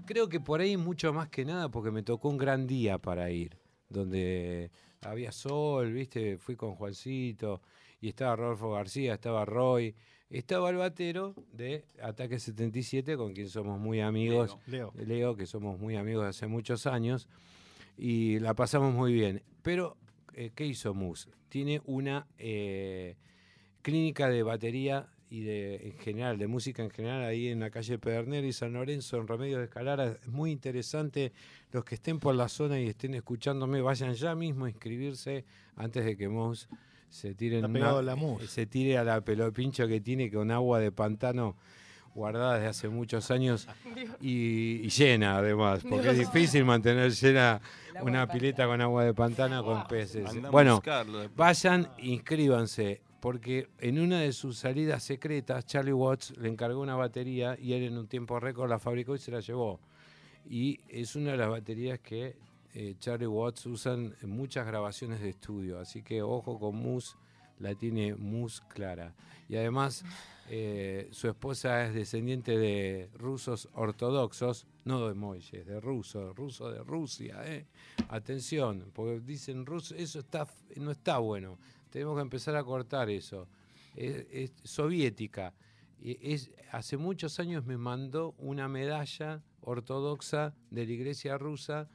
Creo 0.07 0.29
que 0.29 0.40
por 0.40 0.61
ahí 0.61 0.77
mucho 0.77 1.12
más 1.12 1.29
que 1.29 1.45
nada 1.45 1.69
porque 1.69 1.90
me 1.90 2.03
tocó 2.03 2.29
un 2.29 2.38
gran 2.38 2.66
día 2.66 2.99
para 2.99 3.31
ir, 3.31 3.59
donde 3.88 4.71
había 5.03 5.33
sol, 5.33 5.93
viste, 5.93 6.37
fui 6.38 6.57
con 6.57 6.75
Juancito 6.75 7.61
y 8.01 8.09
estaba 8.09 8.37
Rodolfo 8.37 8.73
García, 8.73 9.14
estaba 9.14 9.45
Roy, 9.45 9.95
estaba 10.31 10.71
el 10.71 10.77
batero 10.77 11.35
de 11.53 11.85
Ataque 12.03 12.38
77 12.38 13.16
con 13.16 13.33
quien 13.33 13.49
somos 13.49 13.79
muy 13.79 14.01
amigos. 14.01 14.57
Leo. 14.66 14.93
Leo, 14.97 15.37
que 15.37 15.47
somos 15.47 15.79
muy 15.79 15.97
amigos 15.97 16.25
de 16.25 16.31
hace 16.31 16.47
muchos 16.47 16.87
años, 16.87 17.29
y 17.97 18.38
la 18.38 18.55
pasamos 18.55 18.95
muy 18.95 19.12
bien. 19.12 19.43
Pero, 19.62 19.97
eh, 20.35 20.51
¿qué 20.55 20.64
hizo 20.66 20.95
Mus? 20.95 21.29
Tiene 21.49 21.83
una 21.85 22.27
eh, 22.38 23.16
clínica 23.83 24.29
de 24.29 24.43
batería 24.43 25.09
y 25.31 25.43
de 25.43 25.77
en 25.87 25.99
general, 25.99 26.38
de 26.38 26.49
música 26.49 26.83
en 26.83 26.90
general, 26.90 27.23
ahí 27.23 27.49
en 27.49 27.61
la 27.61 27.71
calle 27.71 27.99
Pedernera 27.99 28.45
y 28.47 28.53
San 28.53 28.73
Lorenzo, 28.73 29.16
en 29.19 29.29
Remedio 29.29 29.59
de 29.59 29.64
Escalara. 29.64 30.16
Es 30.21 30.27
muy 30.29 30.51
interesante. 30.51 31.33
Los 31.73 31.85
que 31.85 31.95
estén 31.95 32.19
por 32.19 32.35
la 32.35 32.49
zona 32.49 32.81
y 32.81 32.88
estén 32.88 33.14
escuchándome, 33.14 33.81
vayan 33.81 34.12
ya 34.14 34.35
mismo 34.35 34.64
a 34.64 34.71
inscribirse 34.71 35.45
antes 35.77 36.05
de 36.05 36.16
que 36.16 36.29
Mus 36.29 36.69
se 37.09 37.35
tire 37.35 37.61
una- 37.61 38.03
la 38.03 38.16
se 38.49 38.66
tire 38.66 38.99
a 38.99 39.05
la 39.05 39.21
pelopincho 39.21 39.87
que 39.87 40.01
tiene 40.01 40.31
con 40.33 40.51
agua 40.51 40.81
de 40.81 40.90
pantano 40.90 41.57
guardada 42.12 42.55
desde 42.55 42.66
hace 42.66 42.88
muchos 42.88 43.31
años 43.31 43.69
y, 44.21 44.81
y 44.85 44.88
llena 44.88 45.37
además, 45.38 45.85
porque 45.88 46.11
es 46.11 46.19
difícil 46.19 46.64
mantener 46.64 47.12
llena 47.12 47.61
una 48.03 48.27
pileta 48.27 48.66
con 48.66 48.81
agua 48.81 49.05
de 49.05 49.14
pantano 49.14 49.62
con 49.64 49.87
peces. 49.87 50.25
Bueno, 50.51 50.81
vayan, 51.37 51.88
inscríbanse, 51.99 53.01
porque 53.20 53.68
en 53.78 54.00
una 54.00 54.20
de 54.20 54.33
sus 54.33 54.59
salidas 54.59 55.04
secretas, 55.04 55.66
Charlie 55.66 55.92
Watts 55.92 56.37
le 56.38 56.48
encargó 56.48 56.80
una 56.80 56.96
batería 56.96 57.56
y 57.61 57.74
él 57.74 57.85
en 57.85 57.98
un 57.98 58.09
tiempo 58.09 58.40
récord 58.40 58.68
la 58.70 58.78
fabricó 58.78 59.14
y 59.14 59.18
se 59.18 59.30
la 59.30 59.40
llevó. 59.40 59.80
Y 60.48 60.80
es 60.88 61.14
una 61.16 61.33
de 61.33 61.37
las 61.37 61.50
baterías 61.50 62.00
que 62.00 62.37
eh, 62.74 62.94
Charlie 62.98 63.26
Watts 63.26 63.66
usan 63.66 64.14
en 64.22 64.30
muchas 64.30 64.66
grabaciones 64.66 65.20
de 65.20 65.30
estudio, 65.30 65.78
así 65.78 66.02
que 66.02 66.22
ojo 66.22 66.59
con 66.59 66.76
Mus, 66.76 67.16
la 67.59 67.74
tiene 67.74 68.14
Mus 68.14 68.61
clara. 68.62 69.14
Y 69.48 69.56
además 69.56 70.04
eh, 70.48 71.09
su 71.12 71.28
esposa 71.28 71.85
es 71.85 71.94
descendiente 71.94 72.56
de 72.56 73.11
rusos 73.14 73.68
ortodoxos, 73.74 74.66
no 74.85 75.06
de 75.06 75.14
Moyes, 75.14 75.66
de 75.66 75.80
rusos, 75.80 76.35
ruso 76.35 76.70
de 76.70 76.83
Rusia. 76.83 77.42
¿eh? 77.44 77.66
Atención, 78.09 78.90
porque 78.94 79.20
dicen 79.20 79.66
ruso, 79.66 79.94
eso 79.94 80.20
está, 80.20 80.48
no 80.76 80.90
está 80.90 81.18
bueno. 81.18 81.59
Tenemos 81.90 82.16
que 82.16 82.22
empezar 82.22 82.57
a 82.57 82.64
cortar 82.64 83.11
eso. 83.11 83.48
Es, 83.94 84.26
es 84.31 84.53
soviética. 84.64 85.55
Es, 86.03 86.50
hace 86.72 86.96
muchos 86.96 87.38
años 87.40 87.66
me 87.66 87.76
mandó 87.76 88.35
una 88.38 88.68
medalla 88.68 89.42
ortodoxa 89.61 90.55
de 90.70 90.87
la 90.87 90.92
iglesia 90.92 91.37
rusa 91.37 91.88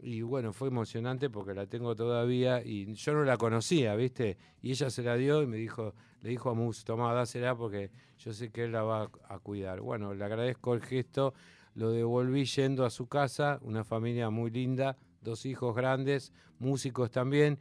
y 0.00 0.22
bueno, 0.22 0.52
fue 0.52 0.68
emocionante 0.68 1.30
porque 1.30 1.54
la 1.54 1.66
tengo 1.66 1.94
todavía 1.94 2.62
y 2.64 2.92
yo 2.94 3.14
no 3.14 3.24
la 3.24 3.36
conocía, 3.36 3.94
¿viste? 3.96 4.36
Y 4.60 4.70
ella 4.70 4.90
se 4.90 5.02
la 5.02 5.16
dio 5.16 5.42
y 5.42 5.46
me 5.46 5.56
dijo, 5.56 5.94
le 6.20 6.30
dijo 6.30 6.50
a 6.50 6.54
Mus, 6.54 6.84
tomá, 6.84 7.12
dásela 7.12 7.56
porque 7.56 7.90
yo 8.18 8.32
sé 8.32 8.50
que 8.50 8.64
él 8.64 8.72
la 8.72 8.82
va 8.82 9.10
a 9.28 9.38
cuidar. 9.38 9.80
Bueno, 9.80 10.14
le 10.14 10.24
agradezco 10.24 10.74
el 10.74 10.82
gesto, 10.82 11.34
lo 11.74 11.90
devolví 11.90 12.44
yendo 12.44 12.84
a 12.84 12.90
su 12.90 13.06
casa, 13.06 13.58
una 13.62 13.84
familia 13.84 14.30
muy 14.30 14.50
linda, 14.50 14.96
dos 15.22 15.46
hijos 15.46 15.74
grandes, 15.74 16.32
músicos 16.58 17.10
también, 17.10 17.58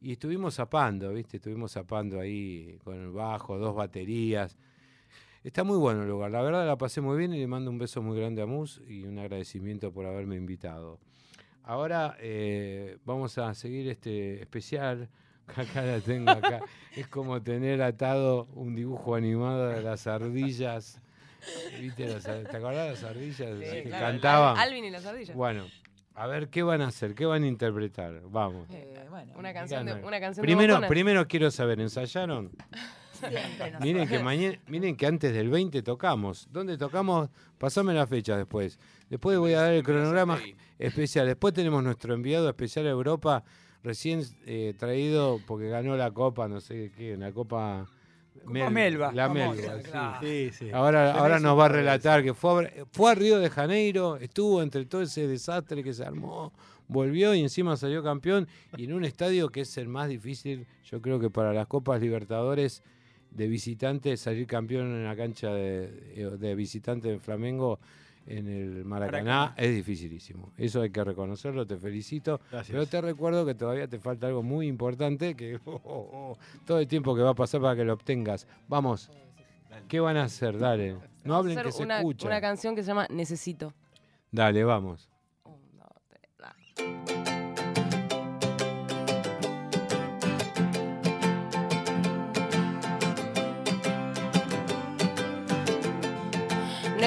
y 0.00 0.12
estuvimos 0.12 0.54
zapando, 0.54 1.12
¿viste? 1.12 1.36
Estuvimos 1.38 1.72
zapando 1.72 2.20
ahí 2.20 2.78
con 2.84 2.94
el 3.00 3.10
bajo, 3.10 3.58
dos 3.58 3.74
baterías. 3.74 4.56
Está 5.44 5.64
muy 5.64 5.78
bueno 5.78 6.02
el 6.02 6.08
lugar, 6.08 6.30
la 6.30 6.42
verdad 6.42 6.66
la 6.66 6.76
pasé 6.76 7.00
muy 7.00 7.16
bien 7.16 7.32
y 7.32 7.38
le 7.38 7.46
mando 7.46 7.70
un 7.70 7.78
beso 7.78 8.02
muy 8.02 8.18
grande 8.18 8.42
a 8.42 8.46
Mus 8.46 8.80
y 8.88 9.04
un 9.04 9.18
agradecimiento 9.18 9.92
por 9.92 10.04
haberme 10.06 10.36
invitado. 10.36 10.98
Ahora 11.62 12.16
eh, 12.20 12.98
vamos 13.04 13.36
a 13.38 13.54
seguir 13.54 13.88
este 13.88 14.40
especial. 14.40 15.08
Acá 15.56 15.80
la 15.82 16.00
tengo 16.00 16.30
acá. 16.30 16.60
Es 16.94 17.08
como 17.08 17.40
tener 17.42 17.80
atado 17.80 18.48
un 18.54 18.74
dibujo 18.74 19.14
animado 19.14 19.68
de 19.68 19.82
las 19.82 20.06
ardillas. 20.06 21.00
¿Viste? 21.80 22.06
las 22.06 22.24
¿Te 22.24 22.54
acordás 22.56 22.84
de 22.84 22.90
las 22.90 23.04
ardillas 23.04 23.58
Sí, 23.58 23.64
que 23.76 23.82
claro, 23.84 24.06
cantaban? 24.06 24.58
Al- 24.58 24.68
Alvin 24.68 24.84
y 24.84 24.90
las 24.90 25.06
ardillas. 25.06 25.34
Bueno, 25.34 25.64
a 26.18 26.26
ver 26.26 26.48
qué 26.48 26.64
van 26.64 26.80
a 26.80 26.88
hacer, 26.88 27.14
qué 27.14 27.26
van 27.26 27.44
a 27.44 27.46
interpretar. 27.46 28.22
Vamos. 28.28 28.66
Eh, 28.70 29.06
bueno, 29.08 29.32
Una 29.38 29.52
canción 29.52 29.86
de, 29.86 29.94
una 29.94 30.18
canción 30.18 30.42
de 30.42 30.42
Primero, 30.42 30.74
Bocona. 30.74 30.88
primero 30.88 31.28
quiero 31.28 31.50
saber, 31.52 31.80
¿ensayaron? 31.80 32.50
Miren 33.80 34.08
que 34.08 34.20
mañana, 34.20 34.58
miren 34.68 34.96
que 34.96 35.06
antes 35.06 35.32
del 35.32 35.48
20 35.48 35.82
tocamos. 35.82 36.48
¿Dónde 36.52 36.76
tocamos? 36.76 37.30
Pasame 37.58 37.92
la 37.94 38.06
fecha 38.06 38.36
después. 38.36 38.78
Después 39.10 39.38
voy 39.38 39.54
a 39.54 39.62
dar 39.62 39.72
el 39.72 39.82
cronograma 39.82 40.38
especial. 40.78 41.26
Después 41.26 41.54
tenemos 41.54 41.82
nuestro 41.82 42.14
enviado 42.14 42.48
especial 42.48 42.86
a 42.86 42.90
Europa, 42.90 43.44
recién 43.82 44.22
eh, 44.46 44.74
traído 44.78 45.40
porque 45.46 45.68
ganó 45.68 45.96
la 45.96 46.10
copa, 46.12 46.46
no 46.46 46.60
sé 46.60 46.92
qué, 46.96 47.16
la 47.16 47.32
copa 47.32 47.86
Copa 48.44 48.70
Melba, 48.70 49.12
La 49.12 49.28
famosa, 49.28 49.60
Melba, 49.60 49.76
sí. 49.76 49.82
claro. 49.90 50.26
Sí, 50.26 50.50
sí. 50.52 50.70
Ahora, 50.72 51.12
ahora 51.12 51.38
nos 51.38 51.58
va 51.58 51.66
a 51.66 51.68
relatar 51.68 52.22
que 52.22 52.34
fue 52.34 52.66
a, 52.66 52.70
fue 52.90 53.10
a 53.10 53.14
Río 53.14 53.38
de 53.38 53.50
Janeiro, 53.50 54.16
estuvo 54.16 54.62
entre 54.62 54.84
todo 54.86 55.02
ese 55.02 55.26
desastre 55.26 55.82
que 55.82 55.92
se 55.92 56.04
armó, 56.04 56.52
volvió 56.88 57.34
y 57.34 57.40
encima 57.40 57.76
salió 57.76 58.02
campeón 58.02 58.48
y 58.76 58.84
en 58.84 58.92
un 58.94 59.04
estadio 59.04 59.50
que 59.50 59.62
es 59.62 59.76
el 59.78 59.88
más 59.88 60.08
difícil, 60.08 60.66
yo 60.84 61.02
creo 61.02 61.18
que 61.20 61.30
para 61.30 61.52
las 61.52 61.66
Copas 61.66 62.00
Libertadores 62.00 62.82
de 63.30 63.46
visitante, 63.46 64.16
salir 64.16 64.46
campeón 64.46 64.86
en 64.86 65.04
la 65.04 65.14
cancha 65.14 65.52
de, 65.52 65.88
de 66.38 66.54
visitante 66.54 67.08
de 67.08 67.18
Flamengo 67.18 67.78
en 68.28 68.46
el 68.46 68.84
Maracaná 68.84 69.54
es 69.56 69.74
dificilísimo. 69.74 70.52
Eso 70.58 70.82
hay 70.82 70.90
que 70.90 71.02
reconocerlo, 71.02 71.66
te 71.66 71.78
felicito. 71.78 72.40
Gracias. 72.50 72.70
Pero 72.70 72.86
te 72.86 73.00
recuerdo 73.00 73.46
que 73.46 73.54
todavía 73.54 73.88
te 73.88 73.98
falta 73.98 74.26
algo 74.26 74.42
muy 74.42 74.66
importante, 74.66 75.34
que 75.34 75.56
oh, 75.64 75.80
oh, 75.84 76.10
oh, 76.12 76.38
todo 76.66 76.78
el 76.78 76.86
tiempo 76.86 77.16
que 77.16 77.22
va 77.22 77.30
a 77.30 77.34
pasar 77.34 77.60
para 77.60 77.74
que 77.74 77.84
lo 77.84 77.94
obtengas. 77.94 78.46
Vamos, 78.68 79.10
¿qué 79.88 79.98
van 79.98 80.18
a 80.18 80.24
hacer? 80.24 80.58
Dale. 80.58 80.96
No 81.24 81.36
hablen 81.36 81.58
Hacer 81.58 81.66
que 81.66 81.72
se 81.72 81.82
una, 81.82 81.98
escucha. 81.98 82.26
una 82.26 82.40
canción 82.40 82.76
que 82.76 82.82
se 82.82 82.88
llama 82.88 83.06
Necesito. 83.10 83.72
Dale, 84.30 84.62
vamos. 84.62 85.08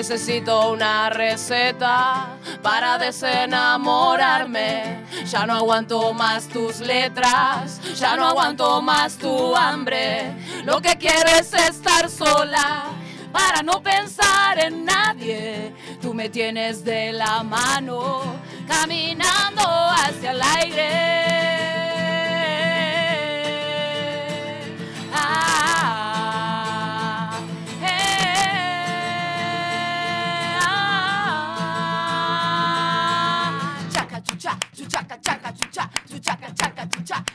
Necesito 0.02 0.72
una 0.72 1.12
receta 1.12 2.30
para 2.64 2.98
desenamorarme. 2.98 5.06
Ya 5.26 5.46
no 5.46 5.54
aguanto 5.54 6.12
más 6.16 6.48
tus 6.48 6.80
letras, 6.80 7.80
ya 8.00 8.16
no 8.16 8.26
aguanto 8.26 8.82
más 8.82 9.20
tu 9.20 9.56
hambre. 9.56 10.34
Lo 10.66 10.82
que 10.82 10.98
quiero 10.98 11.30
es 11.40 11.54
estar 11.54 12.10
sola 12.10 12.86
para 13.32 13.62
no 13.62 13.84
pensar 13.84 14.58
en 14.58 14.86
nadie. 14.86 15.72
Tú 16.02 16.16
me 16.16 16.30
tienes 16.30 16.84
de 16.84 17.12
la 17.12 17.44
mano 17.44 18.24
caminando 18.68 19.62
hacia 19.68 20.32
el 20.32 20.42
aire. 20.42 21.11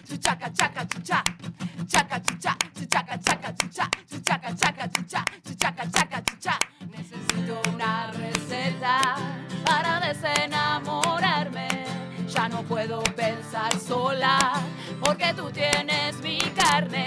Chuchaca 0.07 0.51
chaca 0.53 0.87
chucha. 0.87 1.23
Chaca 1.89 2.21
chucha, 2.21 2.57
chuchaca 2.75 3.19
chaca 3.19 3.53
chucha, 3.53 3.89
chuchaca 4.09 4.55
chaca 4.55 4.89
chucha, 4.89 5.25
chuchaca 5.45 5.85
chaca 5.91 6.23
chucha. 6.23 6.59
Necesito 6.91 7.61
una 7.73 8.11
receta 8.13 9.17
para 9.65 10.01
desenamorarme. 10.01 11.69
Ya 12.29 12.49
no 12.49 12.63
puedo 12.63 13.03
pensar 13.15 13.73
sola 13.79 14.39
porque 15.01 15.33
tú 15.35 15.51
tienes 15.51 16.21
mi 16.23 16.39
carne. 16.55 17.06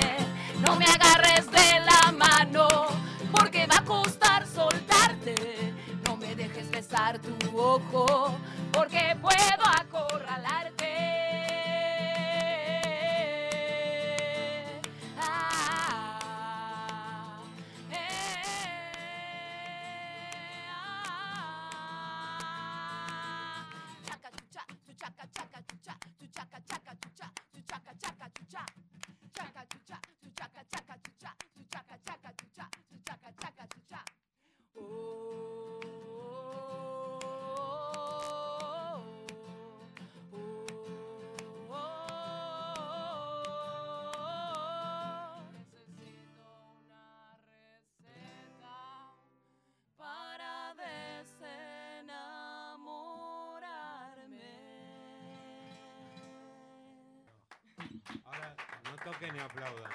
Aplaudan. 59.37 59.91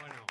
Bueno, 0.00 0.26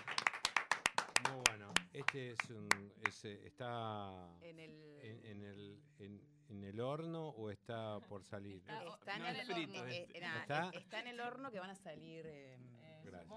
muy 1.29 1.41
bueno. 1.47 1.73
Este 1.93 2.31
es 2.31 2.49
un. 2.49 2.67
es, 3.07 3.25
eh, 3.25 3.41
¿Está 3.45 4.27
En 4.41 4.59
el, 4.59 4.99
en, 5.01 5.25
en 5.25 5.43
el, 5.43 5.79
en, 5.99 6.21
en 6.49 6.63
el 6.63 6.79
horno 6.79 7.29
o 7.29 7.49
está 7.51 7.99
por 8.01 8.23
salir? 8.23 8.57
está, 8.57 9.15
en 9.15 9.21
no 9.21 9.27
el 9.29 9.51
horno, 9.51 9.85
eh, 9.87 10.07
¿Está? 10.13 10.69
está 10.73 10.99
en 10.99 11.07
el 11.07 11.19
horno 11.19 11.51
que 11.51 11.59
van 11.59 11.69
a 11.69 11.75
salir 11.75 12.25
eh, 12.27 12.57
Gracias. 13.03 13.31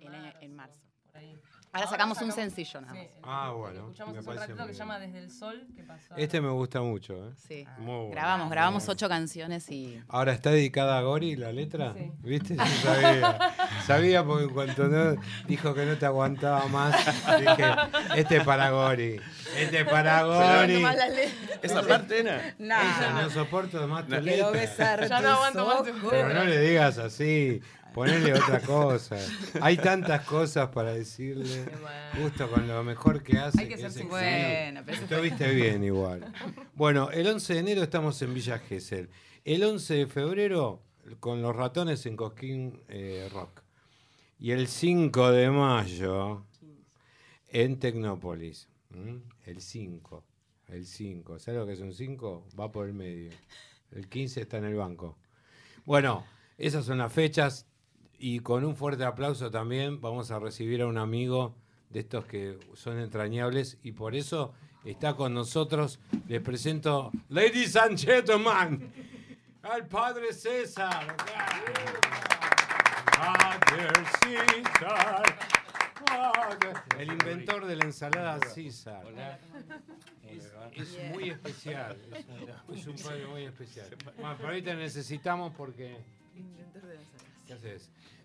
en, 0.00 0.42
en 0.42 0.54
marzo. 0.56 0.80
por 1.06 1.16
ahí. 1.18 1.40
Ahora 1.76 1.88
sacamos 1.90 2.22
un 2.22 2.32
sencillo 2.32 2.80
nada 2.80 2.94
más. 2.94 3.06
Ah, 3.22 3.52
bueno, 3.54 3.80
Escuchamos 3.80 4.26
un 4.26 4.34
ratito 4.34 4.66
que 4.66 4.72
se 4.72 4.78
llama 4.78 4.98
Desde 4.98 5.18
el 5.18 5.30
Sol, 5.30 5.66
que 5.76 5.82
pasó. 5.82 6.14
Este 6.16 6.40
me 6.40 6.48
gusta 6.48 6.80
mucho, 6.80 7.28
¿eh? 7.28 7.32
Sí. 7.36 7.66
Muy 7.78 7.94
bueno. 7.94 8.10
Grabamos, 8.12 8.50
grabamos 8.50 8.88
ocho 8.88 9.08
canciones 9.10 9.70
y 9.70 10.00
Ahora 10.08 10.32
está 10.32 10.50
dedicada 10.50 10.96
a 10.96 11.02
Gori 11.02 11.36
la 11.36 11.52
letra. 11.52 11.92
Sí. 11.92 12.12
¿Viste? 12.20 12.56
Yo 12.56 12.64
sabía. 12.64 13.38
sabía 13.86 14.24
porque 14.24 14.44
en 14.44 14.50
cuanto 14.54 14.84
no, 14.88 15.20
dijo 15.46 15.74
que 15.74 15.84
no 15.84 15.98
te 15.98 16.06
aguantaba 16.06 16.66
más, 16.68 16.96
dije, 17.40 17.64
este 18.16 18.36
es 18.38 18.44
para 18.44 18.70
Gori. 18.70 19.20
Este 19.56 19.80
es 19.80 19.86
para 19.86 20.22
Gori. 20.22 20.74
Nomás 20.76 20.96
la 20.96 21.08
letra. 21.08 21.58
Esa 21.62 21.82
parte. 21.82 22.20
Ella, 22.20 22.54
Nah, 22.58 23.22
no 23.22 23.28
soporto 23.30 23.86
más 23.86 24.06
tu 24.06 24.12
letra. 24.12 24.50
besar 24.50 25.06
Ya 25.08 25.20
no 25.20 25.28
aguanto 25.28 25.66
más 25.66 25.82
tu. 25.84 26.08
Pero 26.08 26.32
no 26.32 26.44
le 26.44 26.58
digas 26.60 26.96
así. 26.96 27.60
Ponele 27.96 28.34
otra 28.34 28.60
cosa. 28.60 29.16
Hay 29.62 29.78
tantas 29.78 30.20
cosas 30.26 30.68
para 30.68 30.92
decirle. 30.92 31.64
Bueno. 31.80 32.24
Justo 32.28 32.50
con 32.50 32.68
lo 32.68 32.84
mejor 32.84 33.22
que 33.22 33.38
hace. 33.38 33.62
Hay 33.62 33.68
que 33.68 33.78
ser 33.78 33.90
sincero. 33.90 34.18
excelente. 34.18 34.82
Bueno, 34.82 34.82
pero 34.84 35.02
Estuviste 35.02 35.54
bien 35.54 35.82
igual. 35.82 36.30
Bueno, 36.74 37.10
el 37.10 37.26
11 37.26 37.54
de 37.54 37.60
enero 37.60 37.82
estamos 37.82 38.20
en 38.20 38.34
Villa 38.34 38.58
Gesell. 38.58 39.08
El 39.46 39.64
11 39.64 39.94
de 39.94 40.06
febrero 40.08 40.82
con 41.20 41.40
los 41.40 41.56
ratones 41.56 42.04
en 42.04 42.18
Cosquín 42.18 42.82
eh, 42.88 43.30
Rock. 43.32 43.62
Y 44.38 44.50
el 44.50 44.68
5 44.68 45.30
de 45.30 45.50
mayo 45.50 46.44
en 47.48 47.78
Tecnópolis. 47.78 48.68
¿Mm? 48.90 49.16
El 49.46 49.62
5. 49.62 50.22
El 50.68 50.84
5. 50.84 51.38
¿Sabes 51.38 51.60
lo 51.60 51.66
que 51.66 51.72
es 51.72 51.80
un 51.80 51.94
5? 51.94 52.48
Va 52.60 52.70
por 52.70 52.84
el 52.88 52.92
medio. 52.92 53.30
El 53.90 54.06
15 54.06 54.42
está 54.42 54.58
en 54.58 54.66
el 54.66 54.74
banco. 54.74 55.16
Bueno, 55.86 56.26
esas 56.58 56.84
son 56.84 56.98
las 56.98 57.10
fechas. 57.10 57.66
Y 58.18 58.40
con 58.40 58.64
un 58.64 58.76
fuerte 58.76 59.04
aplauso 59.04 59.50
también 59.50 60.00
vamos 60.00 60.30
a 60.30 60.38
recibir 60.38 60.82
a 60.82 60.86
un 60.86 60.96
amigo 60.98 61.54
de 61.90 62.00
estos 62.00 62.24
que 62.26 62.58
son 62.74 62.98
entrañables 62.98 63.78
y 63.82 63.92
por 63.92 64.14
eso 64.14 64.54
está 64.84 65.14
con 65.14 65.34
nosotros. 65.34 65.98
Les 66.26 66.40
presento, 66.40 67.10
ladies 67.28 67.76
and 67.76 67.98
gentlemen, 67.98 68.92
al 69.62 69.86
padre 69.86 70.32
César. 70.32 71.14
Padre 73.16 73.88
César. 74.22 75.22
El 76.98 77.12
inventor 77.12 77.66
de 77.66 77.76
la 77.76 77.84
ensalada 77.84 78.38
César. 78.48 79.02
Es, 80.28 80.52
es 80.74 81.10
muy 81.10 81.30
especial. 81.30 81.96
Es 82.12 82.26
un, 82.26 82.74
es 82.74 82.86
un 82.86 82.96
padre 82.96 83.26
muy 83.26 83.44
especial. 83.44 83.88
Bueno, 84.18 84.34
pero 84.36 84.48
ahorita 84.48 84.74
necesitamos 84.74 85.52
porque. 85.56 85.96
¿Qué? 87.46 87.54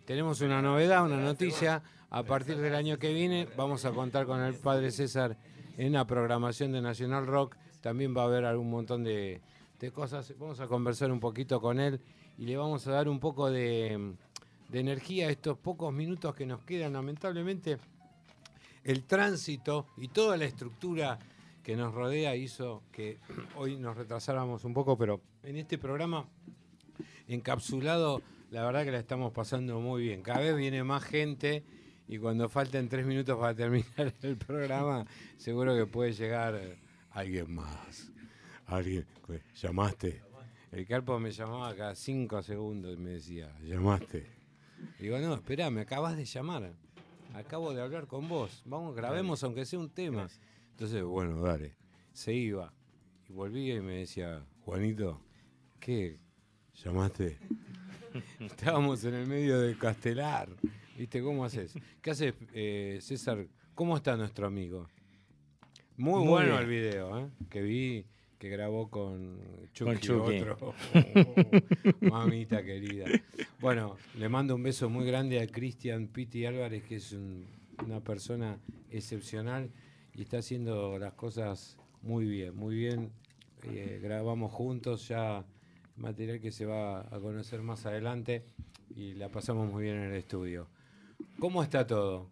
Tenemos 0.06 0.42
una 0.42 0.62
novedad, 0.64 1.06
una 1.06 1.18
noticia. 1.18 1.84
A 2.10 2.24
partir 2.24 2.58
del 2.58 2.74
año 2.74 2.98
que 2.98 3.14
viene 3.14 3.48
vamos 3.56 3.86
a 3.86 3.92
contar 3.92 4.26
con 4.26 4.42
el 4.42 4.56
padre 4.56 4.92
César 4.92 5.38
en 5.78 5.94
la 5.94 6.06
programación 6.06 6.72
de 6.72 6.82
Nacional 6.82 7.28
Rock. 7.28 7.56
También 7.82 8.18
va 8.18 8.24
a 8.24 8.26
haber 8.26 8.46
algún 8.46 8.72
montón 8.72 9.04
de, 9.04 9.42
de 9.80 9.92
cosas. 9.92 10.34
Vamos 10.40 10.60
a 10.60 10.68
conversar 10.68 11.12
un 11.12 11.20
poquito 11.20 11.62
con 11.62 11.80
él 11.80 12.02
y 12.38 12.46
le 12.46 12.58
vamos 12.58 12.88
a 12.88 12.92
dar 12.92 13.08
un 13.08 13.20
poco 13.20 13.52
de, 13.52 14.16
de 14.70 14.80
energía 14.80 15.28
a 15.28 15.32
estos 15.32 15.58
pocos 15.58 15.94
minutos 15.94 16.34
que 16.34 16.48
nos 16.48 16.62
quedan. 16.64 16.94
Lamentablemente, 16.94 17.78
el 18.84 19.04
tránsito 19.04 19.86
y 19.98 20.08
toda 20.08 20.36
la 20.36 20.46
estructura 20.46 21.20
que 21.64 21.76
nos 21.76 21.94
rodea 21.94 22.36
hizo 22.36 22.82
que 22.92 23.20
hoy 23.56 23.78
nos 23.78 23.96
retrasáramos 23.96 24.66
un 24.66 24.74
poco, 24.74 24.98
pero 24.98 25.22
en 25.44 25.58
este 25.58 25.78
programa 25.78 26.26
encapsulado, 27.28 28.22
la 28.52 28.66
verdad 28.66 28.84
que 28.84 28.92
la 28.92 29.00
estamos 29.00 29.32
pasando 29.32 29.80
muy 29.80 30.04
bien. 30.04 30.22
Cada 30.22 30.42
vez 30.42 30.56
viene 30.56 30.84
más 30.84 31.04
gente 31.04 31.64
y 32.08 32.18
cuando 32.18 32.50
falten 32.50 32.90
tres 32.90 33.06
minutos 33.06 33.40
para 33.40 33.56
terminar 33.56 34.14
el 34.22 34.38
programa, 34.38 35.06
seguro 35.38 35.76
que 35.76 35.86
puede 35.86 36.12
llegar 36.12 36.56
eh, 36.56 36.78
alguien 37.12 37.56
más. 37.56 38.12
Alguien, 38.68 39.06
llamaste. 39.56 40.22
El 40.72 40.86
Carpo 40.86 41.18
me 41.20 41.32
llamaba 41.32 41.74
cada 41.76 41.96
cinco 41.96 42.42
segundos 42.44 42.94
y 42.94 42.98
me 42.98 43.12
decía, 43.12 43.58
llamaste. 43.62 44.28
Digo, 45.00 45.18
no, 45.20 45.34
espera, 45.34 45.70
me 45.70 45.82
acabas 45.82 46.18
de 46.18 46.26
llamar. 46.26 46.74
Acabo 47.34 47.74
de 47.74 47.82
hablar 47.82 48.08
con 48.08 48.28
vos. 48.28 48.62
Vamos, 48.66 48.96
grabemos 48.96 49.44
aunque 49.44 49.66
sea 49.66 49.80
un 49.80 49.90
tema. 49.90 50.28
Entonces, 50.72 51.04
bueno, 51.04 51.42
dale. 51.42 51.76
Se 52.12 52.34
iba. 52.34 52.74
Y 53.30 53.34
volvía 53.34 53.76
y 53.76 53.82
me 53.82 53.94
decía, 54.00 54.46
Juanito, 54.66 55.22
¿qué? 55.80 56.20
¿Llamaste? 56.84 57.38
Estábamos 58.40 59.04
en 59.06 59.14
el 59.16 59.28
medio 59.28 59.60
de 59.60 59.78
Castelar. 59.78 60.50
¿Viste 60.98 61.22
cómo 61.22 61.46
haces? 61.46 61.74
¿Qué 62.02 62.12
haces, 62.12 62.34
eh, 62.54 63.00
César? 63.02 63.46
¿Cómo 63.76 63.96
está 63.98 64.16
nuestro 64.18 64.48
amigo? 64.48 64.88
Muy, 65.98 66.20
Muy 66.20 66.28
bueno 66.28 66.52
bien. 66.52 66.62
el 66.62 66.68
video, 66.68 67.20
¿eh? 67.20 67.28
Que 67.50 67.62
vi 67.62 68.06
que 68.38 68.50
grabó 68.50 68.90
con 68.90 69.38
Chucky, 69.74 69.92
Con 69.92 70.00
Chucky. 70.00 70.40
otro. 70.42 70.74
Mamita 72.02 72.64
querida. 72.64 73.06
Bueno, 73.60 73.98
le 74.18 74.30
mando 74.30 74.56
un 74.56 74.64
beso 74.64 74.90
muy 74.90 75.06
grande 75.06 75.40
a 75.40 75.48
Cristian 75.48 76.08
Piti 76.08 76.46
Álvarez, 76.46 76.84
que 76.84 76.96
es 76.96 77.12
un- 77.12 77.46
una 77.86 78.00
persona 78.00 78.58
excepcional 78.90 79.70
y 80.16 80.22
está 80.24 80.40
haciendo 80.40 80.98
las 80.98 81.14
cosas 81.14 81.78
muy 82.02 82.26
bien, 82.26 82.56
muy 82.56 82.76
bien. 82.76 83.12
Eh, 83.64 84.00
grabamos 84.02 84.52
juntos 84.52 85.08
ya 85.08 85.46
material 86.02 86.40
que 86.42 86.52
se 86.52 86.66
va 86.66 87.02
a 87.02 87.20
conocer 87.20 87.62
más 87.62 87.86
adelante 87.86 88.44
y 88.96 89.14
la 89.14 89.30
pasamos 89.30 89.72
muy 89.72 89.84
bien 89.84 89.98
en 89.98 90.04
el 90.12 90.16
estudio. 90.16 90.68
¿Cómo 91.40 91.64
está 91.64 91.86
todo? 91.88 92.28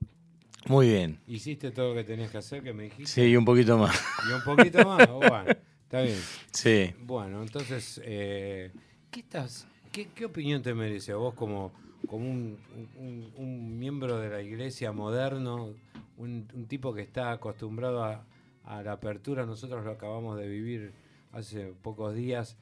Muy 0.68 0.90
bien. 0.90 1.20
¿Hiciste 1.28 1.72
todo 1.72 1.90
lo 1.90 1.96
que 1.96 2.04
tenías 2.04 2.32
que 2.32 2.38
hacer, 2.40 2.62
que 2.64 2.74
me 2.74 2.84
dijiste? 2.84 3.10
Sí, 3.12 3.36
un 3.36 3.46
poquito 3.46 3.78
más. 3.78 4.00
¿Y 4.28 4.34
un 4.34 4.42
poquito 4.44 4.84
más? 4.86 5.08
Oh, 5.10 5.20
bueno, 5.20 5.46
está 5.84 6.02
bien. 6.02 6.18
Sí. 6.52 6.94
Bueno, 7.02 7.42
entonces, 7.42 8.02
eh, 8.04 8.72
¿qué, 9.10 9.22
estás, 9.22 9.68
qué, 9.92 10.10
qué 10.14 10.26
opinión 10.26 10.62
te 10.62 10.74
merece 10.74 11.14
a 11.14 11.16
vos 11.16 11.34
como, 11.34 11.72
como 12.08 12.30
un, 12.30 12.58
un- 12.98 13.32
un 13.38 13.80
miembro 13.80 14.18
de 14.20 14.30
la 14.30 14.42
iglesia 14.42 14.92
moderno, 14.92 15.74
un, 16.18 16.48
un 16.54 16.66
tipo 16.68 16.94
que 16.94 17.02
está 17.02 17.32
acostumbrado 17.32 18.04
a, 18.04 18.26
a 18.66 18.84
la 18.84 18.92
apertura? 18.94 19.46
Nosotros 19.46 19.86
lo 19.86 19.92
acabamos 19.92 20.38
de 20.38 20.48
vivir 20.50 20.92
hace 21.32 21.74
pocos 21.82 22.14
días, 22.16 22.58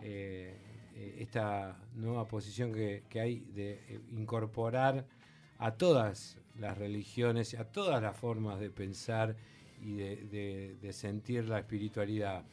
eh, 0.00 0.56
eh, 0.94 1.16
esta 1.20 1.76
nueva 1.94 2.26
posición 2.26 2.72
que, 2.72 3.02
hay 3.14 3.40
de 3.54 3.72
eh, 3.88 4.00
incorporar 4.12 5.06
a 5.58 5.72
todas 5.72 6.38
las 6.58 6.78
religiones, 6.78 7.54
a 7.54 7.64
todas 7.64 8.02
las 8.02 8.16
formas 8.16 8.58
de 8.60 8.70
pensar 8.70 9.36
y 9.80 9.94
de, 9.94 10.88
sentir 10.92 11.48
la 11.48 11.58
espiritualidad. 11.58 12.44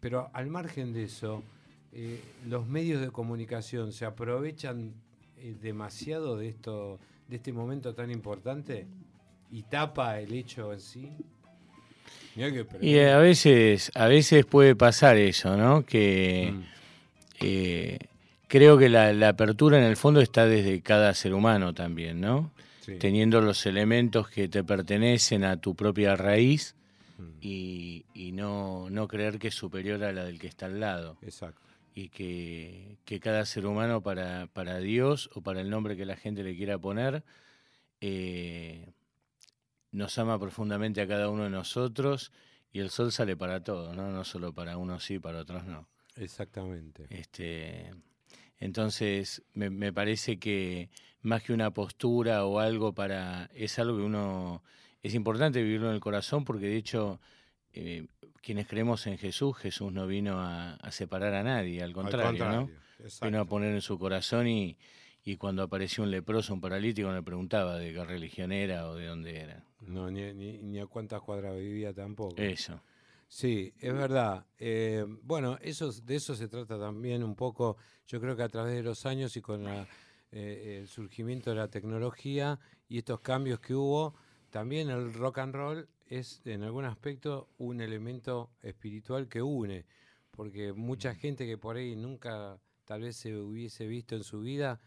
Pero 0.00 0.30
al 0.32 0.46
margen 0.48 0.92
de 0.92 1.04
eso, 1.04 1.42
los 2.46 2.66
medios 2.66 3.00
de 3.00 3.10
comunicación 3.10 3.92
se 3.92 4.04
aprovechan 4.04 4.92
demasiado 5.60 6.36
de 6.36 6.48
esto, 6.48 6.98
de 7.28 7.36
este 7.36 7.52
momento 7.52 7.94
tan 7.94 8.10
importante 8.10 8.86
y 9.50 9.62
tapa 9.62 10.20
el 10.20 10.32
hecho 10.32 10.72
en 10.72 10.80
sí. 10.80 11.16
Y 12.80 12.98
a 12.98 13.18
veces, 13.18 13.90
a 13.94 14.06
veces 14.08 14.44
puede 14.44 14.74
pasar 14.76 15.16
eso, 15.16 15.56
¿no? 15.56 15.84
Que 15.84 16.52
Mm. 16.52 16.62
eh, 17.40 17.98
creo 18.48 18.76
que 18.78 18.88
la, 18.88 19.12
la 19.12 19.28
apertura 19.30 19.78
en 19.78 19.84
el 19.84 19.96
fondo 19.96 20.20
está 20.20 20.46
desde 20.46 20.80
cada 20.80 21.12
ser 21.14 21.34
humano 21.34 21.74
también, 21.74 22.20
¿no? 22.20 22.50
Sí. 22.80 22.96
Teniendo 22.98 23.40
los 23.40 23.64
elementos 23.66 24.28
que 24.28 24.48
te 24.48 24.62
pertenecen 24.64 25.44
a 25.44 25.56
tu 25.58 25.74
propia 25.74 26.16
raíz 26.16 26.74
Mm. 27.16 27.22
y, 27.40 28.04
y 28.12 28.32
no, 28.32 28.88
no 28.90 29.06
creer 29.06 29.38
que 29.38 29.48
es 29.48 29.54
superior 29.54 30.02
a 30.02 30.12
la 30.12 30.24
del 30.24 30.38
que 30.40 30.48
está 30.48 30.66
al 30.66 30.80
lado. 30.80 31.16
Exacto. 31.22 31.60
Y 31.94 32.08
que, 32.08 32.96
que 33.04 33.20
cada 33.20 33.46
ser 33.46 33.66
humano 33.66 34.00
para, 34.00 34.48
para 34.52 34.78
Dios 34.80 35.30
o 35.34 35.40
para 35.40 35.60
el 35.60 35.70
nombre 35.70 35.96
que 35.96 36.04
la 36.04 36.16
gente 36.16 36.42
le 36.42 36.56
quiera 36.56 36.76
poner, 36.76 37.22
eh, 38.00 38.88
nos 39.94 40.18
ama 40.18 40.38
profundamente 40.38 41.00
a 41.00 41.06
cada 41.06 41.30
uno 41.30 41.44
de 41.44 41.50
nosotros 41.50 42.32
y 42.72 42.80
el 42.80 42.90
sol 42.90 43.12
sale 43.12 43.36
para 43.36 43.62
todos, 43.62 43.96
¿no? 43.96 44.10
No 44.10 44.24
solo 44.24 44.52
para 44.52 44.76
unos 44.76 45.04
sí, 45.04 45.20
para 45.20 45.38
otros 45.38 45.64
no. 45.64 45.86
Exactamente. 46.16 47.06
Este, 47.10 47.94
entonces, 48.58 49.42
me, 49.52 49.70
me 49.70 49.92
parece 49.92 50.38
que 50.38 50.90
más 51.22 51.44
que 51.44 51.52
una 51.52 51.70
postura 51.70 52.44
o 52.44 52.58
algo 52.58 52.92
para. 52.92 53.50
es 53.54 53.78
algo 53.78 53.96
que 53.98 54.02
uno. 54.02 54.64
es 55.02 55.14
importante 55.14 55.62
vivirlo 55.62 55.88
en 55.88 55.94
el 55.94 56.00
corazón 56.00 56.44
porque, 56.44 56.66
de 56.66 56.76
hecho, 56.76 57.20
eh, 57.72 58.06
quienes 58.42 58.66
creemos 58.66 59.06
en 59.06 59.16
Jesús, 59.16 59.56
Jesús 59.56 59.92
no 59.92 60.08
vino 60.08 60.40
a, 60.40 60.74
a 60.74 60.90
separar 60.90 61.34
a 61.34 61.44
nadie, 61.44 61.82
al 61.82 61.92
contrario, 61.92 62.44
¿no? 62.50 62.70
exacto. 62.98 63.26
Vino 63.26 63.40
a 63.40 63.44
poner 63.44 63.72
en 63.72 63.80
su 63.80 63.96
corazón 63.96 64.48
y, 64.48 64.76
y 65.24 65.36
cuando 65.36 65.62
apareció 65.62 66.04
un 66.04 66.10
leproso, 66.10 66.52
un 66.52 66.60
paralítico, 66.60 67.08
no 67.08 67.14
le 67.14 67.22
preguntaba 67.22 67.78
de 67.78 67.92
qué 67.92 68.04
religión 68.04 68.50
era 68.50 68.88
o 68.88 68.96
de 68.96 69.06
dónde 69.06 69.38
era. 69.38 69.64
No, 69.86 70.10
ni, 70.10 70.32
ni, 70.32 70.58
ni 70.58 70.78
a 70.80 70.86
cuántas 70.86 71.20
cuadras 71.22 71.56
vivía 71.56 71.92
tampoco. 71.92 72.40
Eso. 72.40 72.80
Sí, 73.28 73.74
es 73.80 73.92
verdad. 73.92 74.46
Eh, 74.58 75.04
bueno, 75.22 75.58
eso, 75.60 75.90
de 75.92 76.16
eso 76.16 76.34
se 76.34 76.48
trata 76.48 76.78
también 76.78 77.24
un 77.24 77.34
poco, 77.34 77.76
yo 78.06 78.20
creo 78.20 78.36
que 78.36 78.42
a 78.42 78.48
través 78.48 78.74
de 78.74 78.82
los 78.82 79.06
años 79.06 79.36
y 79.36 79.40
con 79.40 79.64
la, 79.64 79.88
eh, 80.30 80.78
el 80.80 80.88
surgimiento 80.88 81.50
de 81.50 81.56
la 81.56 81.68
tecnología 81.68 82.58
y 82.88 82.98
estos 82.98 83.20
cambios 83.20 83.60
que 83.60 83.74
hubo, 83.74 84.14
también 84.50 84.88
el 84.90 85.12
rock 85.14 85.38
and 85.38 85.54
roll 85.54 85.88
es 86.06 86.42
en 86.44 86.62
algún 86.62 86.84
aspecto 86.84 87.48
un 87.58 87.80
elemento 87.80 88.50
espiritual 88.62 89.28
que 89.28 89.42
une, 89.42 89.84
porque 90.30 90.72
mucha 90.72 91.14
gente 91.14 91.46
que 91.46 91.58
por 91.58 91.76
ahí 91.76 91.96
nunca 91.96 92.58
tal 92.84 93.02
vez 93.02 93.16
se 93.16 93.36
hubiese 93.36 93.86
visto 93.86 94.14
en 94.14 94.22
su 94.22 94.40
vida, 94.40 94.80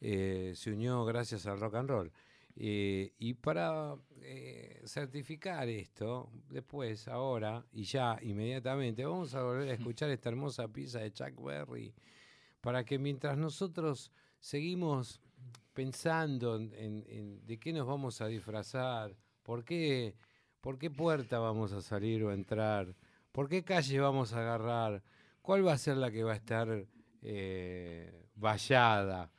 eh, 0.00 0.54
se 0.56 0.72
unió 0.72 1.04
gracias 1.04 1.46
al 1.46 1.60
rock 1.60 1.74
and 1.74 1.90
roll. 1.90 2.12
Eh, 2.62 3.14
y 3.18 3.32
para 3.34 3.94
eh, 4.20 4.82
certificar 4.84 5.66
esto, 5.66 6.30
después, 6.50 7.08
ahora 7.08 7.64
y 7.72 7.84
ya, 7.84 8.18
inmediatamente, 8.20 9.02
vamos 9.06 9.34
a 9.34 9.42
volver 9.42 9.70
a 9.70 9.72
escuchar 9.80 10.10
esta 10.10 10.28
hermosa 10.28 10.68
pieza 10.68 10.98
de 11.00 11.10
Chuck 11.10 11.42
Berry, 11.42 11.94
para 12.60 12.84
que 12.84 12.98
mientras 12.98 13.38
nosotros 13.38 14.12
seguimos 14.40 15.22
pensando 15.72 16.56
en, 16.56 16.74
en- 16.74 17.04
en 17.08 17.46
de 17.46 17.58
qué 17.58 17.72
nos 17.72 17.86
vamos 17.86 18.20
a 18.20 18.26
disfrazar, 18.26 19.16
por 19.42 19.64
qué, 19.64 20.14
por 20.60 20.78
qué 20.78 20.90
puerta 20.90 21.38
vamos 21.38 21.72
a 21.72 21.80
salir 21.80 22.22
o 22.24 22.30
entrar, 22.32 22.94
por 23.32 23.48
qué 23.48 23.62
calle 23.64 23.98
vamos 24.00 24.34
a 24.34 24.40
agarrar, 24.40 25.02
cuál 25.40 25.66
va 25.66 25.72
a 25.72 25.78
ser 25.78 25.96
la 25.96 26.10
que 26.10 26.24
va 26.24 26.32
a 26.32 26.36
estar 26.36 26.84
eh, 27.22 28.26
vallada. 28.34 29.30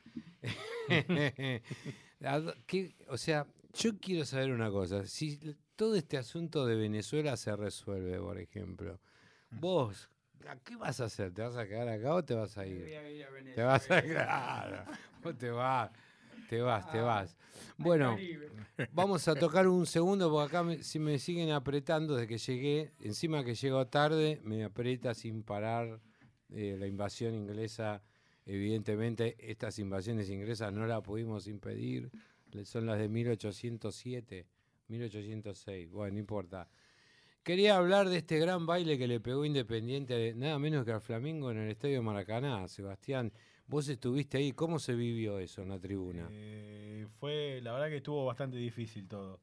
¿A 2.23 2.39
dó- 2.39 2.53
qué- 2.67 2.95
o 3.07 3.17
sea, 3.17 3.45
yo 3.73 3.97
quiero 3.99 4.25
saber 4.25 4.51
una 4.51 4.69
cosa. 4.69 5.05
Si 5.07 5.39
todo 5.75 5.95
este 5.95 6.17
asunto 6.17 6.65
de 6.65 6.75
Venezuela 6.75 7.35
se 7.37 7.55
resuelve, 7.55 8.19
por 8.19 8.37
ejemplo, 8.39 8.99
vos, 9.49 10.09
¿a 10.47 10.55
¿qué 10.57 10.75
vas 10.75 10.99
a 11.01 11.05
hacer? 11.05 11.33
¿Te 11.33 11.41
vas 11.41 11.55
a 11.57 11.67
quedar 11.67 11.87
acá 11.89 12.13
o 12.13 12.23
te 12.23 12.33
vas 12.35 12.57
a 12.57 12.65
ir? 12.65 12.83
Te 13.55 13.63
vas 13.63 13.89
a 13.91 14.01
claro, 14.01 14.85
vos 15.23 15.37
te 15.37 15.49
vas, 15.51 15.91
te 16.49 16.61
vas, 16.61 16.89
te 16.91 16.99
vas. 17.01 17.37
Bueno, 17.77 18.15
vamos 18.93 19.27
a 19.27 19.35
tocar 19.35 19.67
un 19.67 19.85
segundo 19.85 20.29
porque 20.29 20.47
acá 20.55 20.63
me- 20.63 20.83
si 20.83 20.99
me 20.99 21.17
siguen 21.17 21.51
apretando 21.51 22.15
desde 22.15 22.27
que 22.27 22.37
llegué, 22.37 22.91
encima 22.99 23.43
que 23.43 23.55
llego 23.55 23.87
tarde, 23.87 24.39
me 24.43 24.63
aprieta 24.63 25.13
sin 25.13 25.43
parar 25.43 25.99
eh, 26.49 26.75
la 26.77 26.85
invasión 26.87 27.33
inglesa. 27.33 28.03
Evidentemente, 28.45 29.35
estas 29.39 29.77
invasiones 29.79 30.29
inglesas 30.29 30.73
no 30.73 30.85
las 30.87 31.01
pudimos 31.01 31.47
impedir, 31.47 32.09
son 32.63 32.85
las 32.85 32.99
de 32.99 33.07
1807, 33.07 34.45
1806, 34.87 35.91
bueno, 35.91 36.13
no 36.13 36.19
importa. 36.19 36.67
Quería 37.43 37.77
hablar 37.77 38.07
de 38.09 38.17
este 38.17 38.37
gran 38.37 38.67
baile 38.67 38.99
que 38.99 39.07
le 39.07 39.19
pegó 39.19 39.45
Independiente, 39.45 40.33
nada 40.35 40.59
menos 40.59 40.85
que 40.85 40.91
al 40.91 41.01
Flamingo 41.01 41.49
en 41.49 41.57
el 41.57 41.71
Estadio 41.71 42.03
Maracaná. 42.03 42.67
Sebastián, 42.67 43.33
vos 43.65 43.87
estuviste 43.89 44.37
ahí, 44.37 44.51
¿cómo 44.51 44.77
se 44.77 44.93
vivió 44.93 45.39
eso 45.39 45.63
en 45.63 45.69
la 45.69 45.79
tribuna? 45.79 46.27
Eh, 46.29 47.07
fue, 47.19 47.59
la 47.63 47.73
verdad 47.73 47.89
que 47.89 47.97
estuvo 47.97 48.25
bastante 48.25 48.57
difícil 48.57 49.07
todo. 49.07 49.39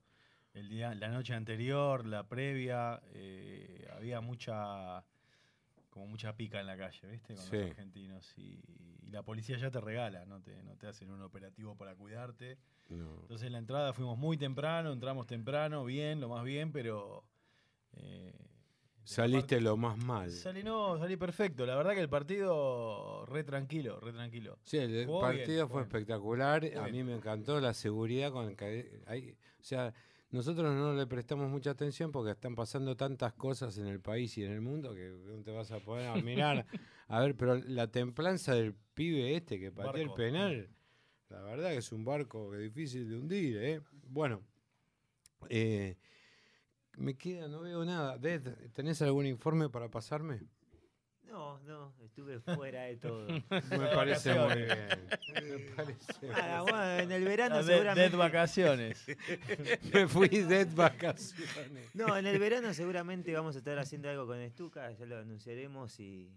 El 0.54 0.68
día, 0.68 0.94
la 0.94 1.08
noche 1.08 1.34
anterior, 1.34 2.06
la 2.06 2.28
previa, 2.28 3.00
eh, 3.14 3.88
había 3.96 4.20
mucha, 4.20 5.04
como 5.98 6.10
mucha 6.10 6.36
pica 6.36 6.60
en 6.60 6.66
la 6.66 6.76
calle, 6.76 7.08
¿viste? 7.08 7.34
Con 7.34 7.44
Sí. 7.44 7.56
los 7.56 7.70
argentinos. 7.70 8.32
Y, 8.38 8.60
y 9.02 9.10
la 9.10 9.22
policía 9.22 9.56
ya 9.58 9.70
te 9.70 9.80
regala, 9.80 10.24
no 10.26 10.40
te, 10.40 10.62
no 10.62 10.76
te 10.76 10.86
hacen 10.86 11.10
un 11.10 11.22
operativo 11.22 11.74
para 11.76 11.94
cuidarte. 11.96 12.56
No. 12.88 13.18
Entonces 13.22 13.46
en 13.48 13.52
la 13.52 13.58
entrada 13.58 13.92
fuimos 13.92 14.16
muy 14.16 14.36
temprano, 14.36 14.92
entramos 14.92 15.26
temprano, 15.26 15.84
bien, 15.84 16.20
lo 16.20 16.28
más 16.28 16.44
bien, 16.44 16.70
pero... 16.72 17.24
eh, 17.94 18.32
Saliste 19.02 19.58
lo 19.60 19.76
más 19.78 19.96
mal. 19.96 20.30
Salí, 20.30 20.62
no, 20.62 20.98
salí 20.98 21.16
perfecto. 21.16 21.64
La 21.64 21.74
verdad 21.76 21.94
que 21.94 22.00
el 22.00 22.10
partido 22.10 23.24
re 23.26 23.42
tranquilo, 23.42 23.98
re 24.00 24.12
tranquilo. 24.12 24.58
Sí, 24.64 24.76
el 24.76 25.06
Jugó 25.06 25.20
partido 25.22 25.46
bien, 25.46 25.68
fue 25.68 25.80
bien. 25.80 25.86
espectacular. 25.86 26.64
A 26.76 26.82
bien. 26.84 26.92
mí 26.92 27.04
me 27.04 27.14
encantó 27.14 27.58
la 27.58 27.72
seguridad 27.72 28.30
con 28.30 28.54
que 28.54 29.00
hay, 29.06 29.30
o 29.60 29.64
sea, 29.64 29.94
nosotros 30.30 30.74
no 30.74 30.92
le 30.92 31.06
prestamos 31.06 31.48
mucha 31.48 31.70
atención 31.70 32.12
porque 32.12 32.32
están 32.32 32.54
pasando 32.54 32.96
tantas 32.96 33.32
cosas 33.32 33.78
en 33.78 33.86
el 33.86 34.00
país 34.00 34.36
y 34.36 34.44
en 34.44 34.52
el 34.52 34.60
mundo 34.60 34.94
que 34.94 35.10
no 35.10 35.42
te 35.42 35.50
vas 35.50 35.70
a 35.70 35.80
poder 35.80 36.08
a 36.08 36.16
mirar. 36.16 36.66
A 37.08 37.20
ver, 37.20 37.34
pero 37.36 37.54
la 37.54 37.90
templanza 37.90 38.54
del 38.54 38.74
pibe 38.92 39.34
este 39.34 39.58
que 39.58 39.72
pateó 39.72 40.02
el 40.02 40.12
penal, 40.12 40.68
la 41.30 41.40
verdad 41.40 41.70
que 41.70 41.78
es 41.78 41.90
un 41.90 42.04
barco 42.04 42.50
que 42.50 42.58
difícil 42.58 43.08
de 43.08 43.16
hundir, 43.16 43.56
¿eh? 43.56 43.80
Bueno, 44.10 44.42
eh, 45.48 45.96
me 46.98 47.16
queda, 47.16 47.48
no 47.48 47.60
veo 47.60 47.84
nada. 47.86 48.18
¿tenés 48.74 49.00
algún 49.00 49.24
informe 49.24 49.70
para 49.70 49.88
pasarme? 49.90 50.42
No, 51.28 51.60
no, 51.60 51.92
estuve 52.02 52.40
fuera 52.40 52.82
de 52.84 52.96
todo. 52.96 53.26
Me 53.50 53.86
parece 53.94 54.34
muy 54.34 54.54
bien. 54.56 54.78
Me 55.34 55.58
parece 55.76 56.12
muy 56.22 56.30
Nada, 56.30 56.62
bueno, 56.62 56.98
en 56.98 57.12
el 57.12 57.24
verano 57.24 57.56
Dead, 57.56 57.66
seguramente. 57.76 58.16
vacaciones. 58.16 59.06
Me 59.92 60.08
fui 60.08 60.28
de 60.28 60.64
vacaciones. 60.64 61.94
No, 61.94 62.16
en 62.16 62.26
el 62.26 62.38
verano 62.38 62.72
seguramente 62.72 63.32
vamos 63.34 63.54
a 63.56 63.58
estar 63.58 63.78
haciendo 63.78 64.08
algo 64.08 64.26
con 64.26 64.38
Estuca, 64.40 64.90
ya 64.92 65.06
lo 65.06 65.18
anunciaremos 65.18 65.98
y. 66.00 66.30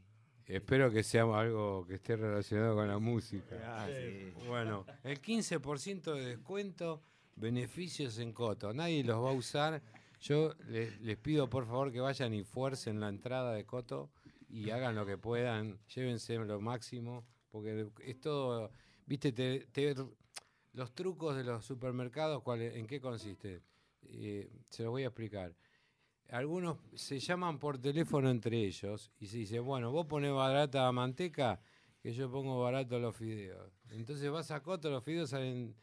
Espero 0.45 0.91
que 0.91 1.03
sea 1.03 1.21
algo 1.23 1.85
que 1.87 1.95
esté 1.95 2.17
relacionado 2.17 2.75
con 2.75 2.87
la 2.87 2.97
música. 2.99 3.55
Ah, 3.63 3.87
sí. 3.87 4.33
Bueno, 4.47 4.85
el 5.03 5.21
15% 5.21 6.13
de 6.15 6.25
descuento, 6.25 7.01
beneficios 7.37 8.17
en 8.19 8.33
Coto. 8.33 8.73
Nadie 8.73 9.03
los 9.05 9.23
va 9.23 9.29
a 9.29 9.33
usar. 9.33 9.81
Yo 10.19 10.53
le- 10.67 10.91
les, 10.99 11.17
pido 11.17 11.49
por 11.49 11.65
favor 11.65 11.91
que 11.91 12.01
vayan 12.01 12.33
y 12.33 12.43
fuercen 12.43 12.99
la 12.99 13.07
entrada 13.07 13.53
de 13.53 13.65
Coto 13.65 14.09
y 14.51 14.69
hagan 14.69 14.95
lo 14.95 15.05
que 15.05 15.17
puedan. 15.17 15.79
Llévense 15.95 16.35
lo 16.35 16.59
máximo, 16.61 17.25
porque 17.49 17.87
es 18.05 18.19
todo. 18.19 18.71
Viste, 19.05 19.31
te- 19.31 19.67
te- 19.71 19.95
los 20.73 20.93
trucos 20.93 21.35
de 21.35 21.43
los 21.43 21.65
supermercados, 21.65 22.41
¿cuál- 22.43 22.61
¿en 22.61 22.85
qué 22.87 22.99
consiste? 22.99 23.61
Eh, 24.03 24.49
se 24.69 24.83
los 24.83 24.91
voy 24.91 25.03
a 25.03 25.07
explicar 25.07 25.53
algunos 26.29 26.77
se 26.95 27.19
llaman 27.19 27.59
por 27.59 27.77
teléfono 27.77 28.29
entre 28.29 28.57
ellos 28.65 29.11
y 29.19 29.27
se 29.27 29.37
dice, 29.39 29.59
bueno, 29.59 29.91
vos 29.91 30.05
pones 30.05 30.31
barata 30.31 30.83
la 30.83 30.91
manteca, 30.93 31.59
que 32.01 32.13
yo 32.13 32.31
pongo 32.31 32.61
barato 32.61 32.97
los 32.99 33.15
fideos. 33.15 33.69
Entonces 33.89 34.31
vas 34.31 34.49
a 34.51 34.63
Coto, 34.63 34.89
los 34.89 35.03
fideos 35.03 35.29
salen 35.31 35.75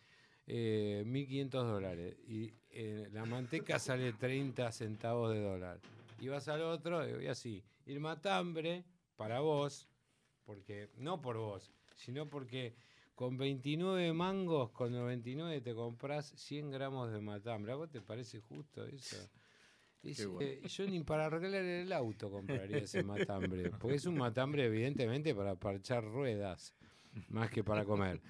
eh, 0.47 1.03
1.500 1.05 1.67
dólares 1.67 2.17
y 2.27 2.55
eh, 2.71 3.09
la 3.13 3.27
manteca 3.27 3.79
sale 3.79 4.15
30 4.15 4.73
centavos 4.73 5.33
de 5.35 5.43
dólar. 5.43 5.81
Y 6.21 6.29
vas 6.29 6.49
al 6.49 6.63
otro 6.63 7.21
y 7.21 7.27
así. 7.27 7.65
Y 7.87 7.93
el 7.93 8.01
matambre, 8.01 8.85
para 9.17 9.41
vos, 9.41 9.89
porque 10.45 10.91
no 10.97 11.21
por 11.21 11.37
vos, 11.37 11.73
sino 11.97 12.29
porque 12.29 12.75
con 13.15 13.37
29 13.37 14.13
mangos, 14.13 14.71
con 14.71 14.93
99 14.93 15.61
te 15.61 15.75
compras 15.75 16.33
100 16.37 16.71
gramos 16.71 17.11
de 17.11 17.21
matambre. 17.21 17.73
¿A 17.73 17.77
vos 17.77 17.91
te 17.91 18.01
parece 18.01 18.41
justo 18.41 18.87
eso? 18.87 19.17
Es, 20.03 20.21
eh, 20.41 20.63
yo 20.69 20.87
ni 20.87 21.01
para 21.01 21.27
arreglar 21.27 21.65
el 21.65 21.93
auto 21.93 22.31
compraría 22.31 22.79
ese 22.79 23.03
matambre, 23.03 23.71
porque 23.79 23.97
es 23.97 24.07
un 24.07 24.17
matambre 24.17 24.67
evidentemente 24.67 25.35
para 25.35 25.57
parchar 25.57 26.05
ruedas, 26.05 26.73
más 27.29 27.51
que 27.51 27.65
para 27.65 27.85
comer. 27.85 28.21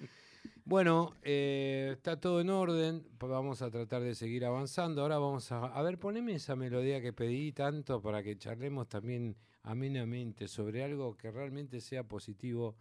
Bueno, 0.69 1.15
eh, 1.23 1.93
está 1.93 2.19
todo 2.19 2.41
en 2.41 2.51
orden. 2.51 3.03
Vamos 3.19 3.63
a 3.63 3.71
tratar 3.71 4.03
de 4.03 4.13
seguir 4.13 4.45
avanzando. 4.45 5.01
Ahora 5.01 5.17
vamos 5.17 5.51
a. 5.51 5.65
A 5.65 5.81
ver, 5.81 5.97
poneme 5.97 6.35
esa 6.35 6.55
melodía 6.55 7.01
que 7.01 7.11
pedí 7.11 7.51
tanto 7.53 7.99
para 8.03 8.21
que 8.21 8.37
charlemos 8.37 8.87
también 8.87 9.35
amenamente 9.63 10.47
sobre 10.47 10.83
algo 10.83 11.17
que 11.17 11.31
realmente 11.31 11.81
sea 11.81 12.03
positivo 12.03 12.75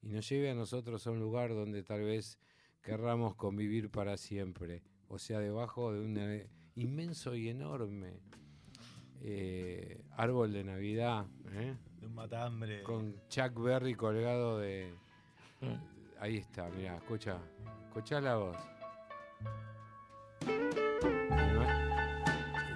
y 0.00 0.08
nos 0.08 0.26
lleve 0.26 0.48
a 0.52 0.54
nosotros 0.54 1.06
a 1.06 1.10
un 1.10 1.20
lugar 1.20 1.50
donde 1.50 1.82
tal 1.82 2.04
vez 2.04 2.38
querramos 2.80 3.34
convivir 3.34 3.90
para 3.90 4.16
siempre. 4.16 4.82
O 5.08 5.18
sea, 5.18 5.38
debajo 5.38 5.92
de 5.92 6.00
un 6.00 6.16
eh, 6.16 6.48
inmenso 6.76 7.34
y 7.34 7.50
enorme 7.50 8.20
eh, 9.20 10.02
árbol 10.12 10.50
de 10.50 10.64
Navidad. 10.64 11.26
¿eh? 11.52 11.76
De 12.00 12.06
un 12.06 12.14
matambre. 12.14 12.82
con 12.84 13.20
Chuck 13.28 13.62
Berry 13.62 13.94
colgado 13.96 14.60
de. 14.60 14.94
Ahí 16.24 16.38
está, 16.38 16.70
mira, 16.74 16.96
escucha. 16.96 17.36
Escucha 17.88 18.18
la 18.18 18.36
voz. 18.36 18.56
Ima- 20.46 22.24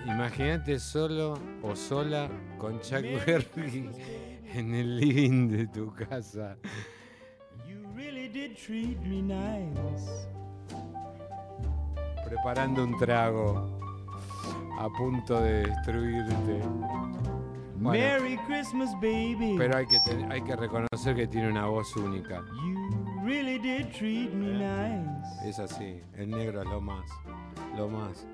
Imagínate 0.07 0.79
solo 0.79 1.39
o 1.63 1.75
sola 1.75 2.29
con 2.59 2.79
Chuck 2.81 3.01
Berry 3.25 3.89
en 4.55 4.75
el 4.75 4.99
living 5.01 5.49
de 5.49 5.67
tu 5.69 5.91
casa. 5.95 6.59
You 7.67 7.87
really 7.97 8.29
did 8.29 8.55
treat 8.55 8.99
me 9.01 9.23
nice. 9.23 10.29
Preparando 12.29 12.85
un 12.85 12.99
trago. 12.99 13.79
A 14.79 14.89
punto 14.91 15.41
de 15.41 15.63
destruirte. 15.69 16.61
Bueno, 17.81 17.93
Merry 17.93 18.37
Christmas, 18.47 18.93
baby. 19.01 19.55
pero 19.57 19.79
hay 19.79 19.87
que, 19.87 19.97
hay 20.31 20.43
que 20.43 20.55
reconocer 20.55 21.17
que 21.17 21.27
tiene 21.27 21.49
una 21.49 21.65
voz 21.67 21.97
única. 21.97 22.45
Really 23.29 23.59
did 23.59 23.93
treat 23.93 24.33
me 24.33 24.55
nice. 24.55 25.47
Es 25.47 25.59
así, 25.59 26.01
el 26.17 26.31
negro 26.31 26.63
es 26.63 26.67
lo 26.67 26.81
más, 26.81 27.05
lo 27.77 27.87
más. 27.87 28.27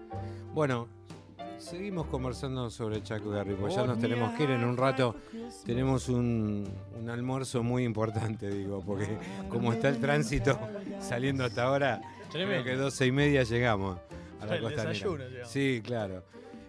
Bueno, 0.53 0.86
seguimos 1.59 2.07
conversando 2.07 2.70
sobre 2.70 3.03
Chuck 3.03 3.24
Berry, 3.24 3.57
pues 3.57 3.74
ya 3.74 3.84
nos 3.86 3.99
tenemos 3.99 4.32
que 4.34 4.45
ir 4.45 4.51
en 4.51 4.62
un 4.62 4.76
rato. 4.76 5.16
Tenemos 5.66 6.09
un, 6.09 6.72
un 6.97 7.11
almuerzo 7.11 7.64
muy 7.64 7.82
importante, 7.82 8.49
digo, 8.49 8.84
porque 8.86 9.18
como 9.49 9.72
está 9.72 9.88
el 9.88 9.99
tránsito 9.99 10.57
saliendo 11.01 11.45
hasta 11.45 11.64
ahora, 11.64 12.01
creo 12.30 12.62
que 12.62 12.76
doce 12.76 13.07
y 13.07 13.11
media 13.11 13.42
llegamos 13.42 13.99
a 14.40 14.47
la 14.47 14.55
El 14.55 14.62
costanera. 14.62 14.90
desayuno 14.90 15.24
llegamos. 15.28 15.51
Sí, 15.51 15.82
claro. 15.84 16.24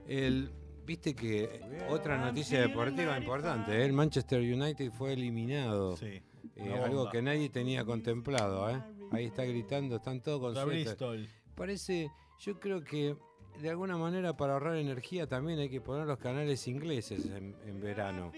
El, 0.07 0.49
Viste 0.83 1.15
que 1.15 1.61
otra 1.89 2.17
noticia 2.17 2.61
deportiva 2.61 3.17
importante, 3.17 3.71
¿eh? 3.71 3.85
el 3.85 3.93
Manchester 3.93 4.39
United 4.39 4.91
fue 4.91 5.13
eliminado. 5.13 5.95
Sí. 5.97 6.21
Eh, 6.55 6.73
algo 6.73 7.09
que 7.09 7.21
nadie 7.21 7.49
tenía 7.49 7.83
contemplado, 7.83 8.69
¿eh? 8.69 8.81
Ahí 9.11 9.25
está 9.25 9.43
gritando, 9.43 9.97
están 9.97 10.21
todos 10.21 10.39
con 10.41 10.53
suéter. 10.53 10.85
Bristol. 10.85 11.27
Parece, 11.55 12.09
yo 12.39 12.59
creo 12.59 12.83
que 12.83 13.15
de 13.61 13.69
alguna 13.69 13.97
manera 13.97 14.35
para 14.35 14.53
ahorrar 14.53 14.75
energía 14.77 15.27
también 15.27 15.59
hay 15.59 15.69
que 15.69 15.81
poner 15.81 16.05
los 16.07 16.17
canales 16.17 16.67
ingleses 16.67 17.25
en, 17.25 17.55
en 17.65 17.79
verano. 17.81 18.31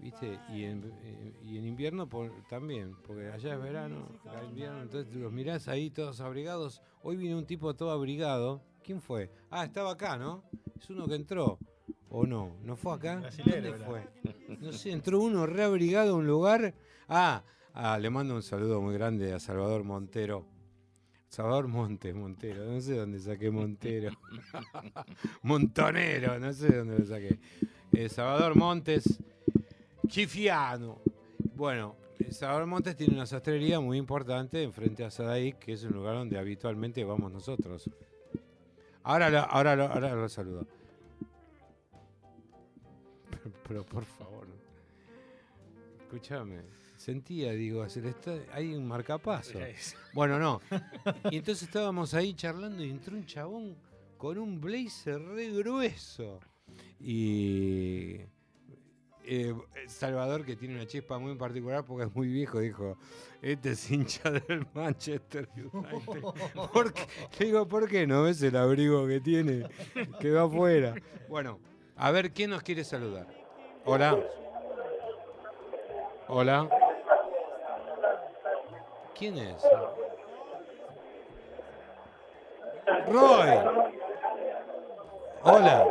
¿Viste? 0.00 0.38
Y 0.52 0.64
en, 0.64 0.92
eh, 1.02 1.32
y 1.42 1.56
en 1.56 1.64
invierno 1.66 2.06
por- 2.06 2.30
también, 2.48 2.94
porque 3.06 3.28
allá 3.28 3.54
es 3.54 3.60
verano, 3.62 4.06
acá 4.24 4.42
es 4.42 4.48
invierno, 4.50 4.82
entonces 4.82 5.14
los 5.14 5.32
mirás 5.32 5.68
ahí 5.68 5.90
todos 5.90 6.20
abrigados. 6.20 6.82
Hoy 7.02 7.16
vino 7.16 7.38
un 7.38 7.46
tipo 7.46 7.74
todo 7.74 7.90
abrigado. 7.90 8.62
¿Quién 8.84 9.00
fue? 9.00 9.30
Ah, 9.50 9.64
estaba 9.64 9.92
acá, 9.92 10.16
¿no? 10.18 10.44
Es 10.78 10.88
uno 10.90 11.06
que 11.08 11.14
entró. 11.14 11.58
¿O 12.10 12.24
no? 12.26 12.56
¿No 12.62 12.76
fue 12.76 12.94
acá? 12.94 13.16
Brasilero 13.16 13.70
¿Dónde 13.70 13.84
fue? 13.84 14.58
No 14.60 14.72
sé, 14.72 14.92
entró 14.92 15.18
uno 15.20 15.46
reabrigado 15.46 16.12
a 16.12 16.16
un 16.16 16.26
lugar. 16.26 16.74
Ah, 17.08 17.42
ah, 17.74 17.98
le 17.98 18.10
mando 18.10 18.34
un 18.34 18.42
saludo 18.42 18.80
muy 18.80 18.94
grande 18.94 19.32
a 19.32 19.38
Salvador 19.38 19.84
Montero. 19.84 20.44
Salvador 21.28 21.68
Montes, 21.68 22.14
Montero, 22.14 22.64
no 22.64 22.80
sé 22.80 22.96
dónde 22.96 23.20
saqué 23.20 23.50
Montero. 23.50 24.10
Montonero, 25.42 26.38
no 26.38 26.52
sé 26.52 26.78
dónde 26.78 26.98
lo 26.98 27.04
saqué. 27.04 27.38
Eh, 27.92 28.08
Salvador 28.08 28.56
Montes, 28.56 29.18
Chifiano. 30.08 31.00
Bueno, 31.54 31.96
eh, 32.18 32.32
Salvador 32.32 32.66
Montes 32.66 32.96
tiene 32.96 33.14
una 33.14 33.26
sastrería 33.26 33.80
muy 33.80 33.98
importante 33.98 34.62
enfrente 34.62 35.04
a 35.04 35.10
Sadaic, 35.10 35.58
que 35.58 35.72
es 35.74 35.82
un 35.84 35.92
lugar 35.92 36.14
donde 36.14 36.38
habitualmente 36.38 37.04
vamos 37.04 37.30
nosotros. 37.32 37.90
Ahora 39.02 39.28
lo, 39.28 39.40
ahora 39.40 39.76
lo, 39.76 39.84
ahora 39.84 40.14
lo 40.14 40.28
saludo. 40.28 40.66
Pero, 43.30 43.52
pero, 43.68 43.84
por 43.84 44.04
favor. 44.04 44.46
Escúchame. 46.00 46.62
Sentía, 46.96 47.52
digo, 47.52 47.88
se 47.88 48.00
le 48.00 48.10
está, 48.10 48.34
hay 48.52 48.74
un 48.74 48.86
marcapaso. 48.86 49.58
Bueno, 50.12 50.38
no. 50.38 50.60
Y 51.30 51.36
entonces 51.36 51.64
estábamos 51.64 52.14
ahí 52.14 52.34
charlando 52.34 52.82
y 52.82 52.90
entró 52.90 53.16
un 53.16 53.26
chabón 53.26 53.76
con 54.16 54.38
un 54.38 54.60
blazer 54.60 55.20
re 55.20 55.50
grueso. 55.50 56.40
Y 56.98 58.20
eh, 59.24 59.54
Salvador, 59.88 60.44
que 60.44 60.56
tiene 60.56 60.76
una 60.76 60.86
chispa 60.86 61.18
muy 61.18 61.34
particular 61.34 61.84
porque 61.84 62.04
es 62.04 62.14
muy 62.14 62.28
viejo, 62.28 62.60
dijo, 62.60 62.96
este 63.42 63.72
es 63.72 63.90
hincha 63.90 64.30
del 64.30 64.66
Manchester 64.72 65.48
United. 65.56 66.22
¿Por 66.72 66.92
qué? 66.92 67.06
Le 67.38 67.46
digo, 67.46 67.66
¿por 67.68 67.88
qué 67.88 68.06
no 68.06 68.22
ves 68.22 68.40
el 68.42 68.56
abrigo 68.56 69.06
que 69.06 69.20
tiene? 69.20 69.68
Que 70.20 70.30
va 70.30 70.44
afuera. 70.44 70.94
Bueno, 71.28 71.58
a 71.96 72.10
ver, 72.10 72.32
¿quién 72.32 72.50
nos 72.50 72.62
quiere 72.62 72.84
saludar? 72.84 73.26
Hola. 73.84 74.18
Hola. 76.28 76.68
¿Quién 79.18 79.38
es? 79.38 79.66
Roy. 83.08 83.48
Hola. 85.42 85.84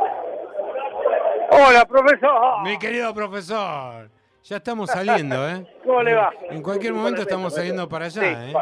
Hola, 1.50 1.84
profesor. 1.86 2.62
Mi 2.62 2.78
querido 2.78 3.12
profesor. 3.14 4.10
Ya 4.44 4.56
estamos 4.58 4.90
saliendo, 4.90 5.48
¿eh? 5.48 5.66
¿Cómo 5.84 6.02
le 6.02 6.14
va? 6.14 6.32
En 6.50 6.62
cualquier 6.62 6.92
momento 6.92 7.22
estamos 7.22 7.54
saliendo 7.54 7.88
para 7.88 8.04
allá, 8.06 8.22
Sí, 8.22 8.50
¿eh? 8.50 8.54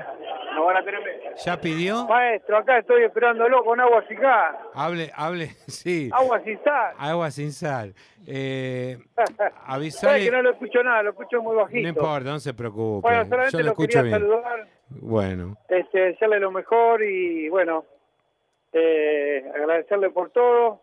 no 0.54 0.64
van 0.64 0.76
a 0.78 0.84
tener 0.84 1.00
miedo. 1.02 1.23
¿Ya 1.44 1.60
pidió? 1.60 2.06
Maestro, 2.06 2.56
acá 2.58 2.78
estoy 2.78 3.02
esperándolo 3.04 3.64
con 3.64 3.80
agua 3.80 4.04
sin 4.08 4.18
gas. 4.20 4.56
Hable, 4.74 5.10
hable, 5.14 5.46
sí. 5.68 6.10
Agua 6.12 6.40
sin 6.44 6.62
sal. 6.62 6.94
Agua 6.98 7.30
sin 7.30 7.52
sal. 7.52 7.94
Eh, 8.26 8.98
avisale. 9.66 10.24
que 10.24 10.30
no 10.30 10.42
lo 10.42 10.50
escucho 10.52 10.82
nada, 10.82 11.02
lo 11.02 11.10
escucho 11.10 11.42
muy 11.42 11.56
bajito. 11.56 11.82
No 11.82 11.88
importa, 11.88 12.30
no 12.30 12.38
se 12.40 12.54
preocupe. 12.54 13.08
Bueno, 13.08 13.24
solamente 13.24 13.52
Yo 13.52 13.58
lo 13.58 13.64
lo 13.64 13.70
escucho 13.72 13.98
quería 13.98 14.02
bien. 14.02 14.12
saludar, 14.28 14.68
Bueno, 14.90 15.56
este, 15.68 15.98
desearle 16.00 16.40
lo 16.40 16.50
mejor 16.50 17.02
y 17.02 17.48
bueno, 17.48 17.84
eh, 18.72 19.44
agradecerle 19.54 20.10
por 20.10 20.30
todo, 20.30 20.80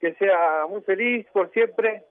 que 0.00 0.14
sea 0.14 0.66
muy 0.68 0.80
feliz 0.82 1.26
por 1.32 1.50
siempre. 1.52 2.04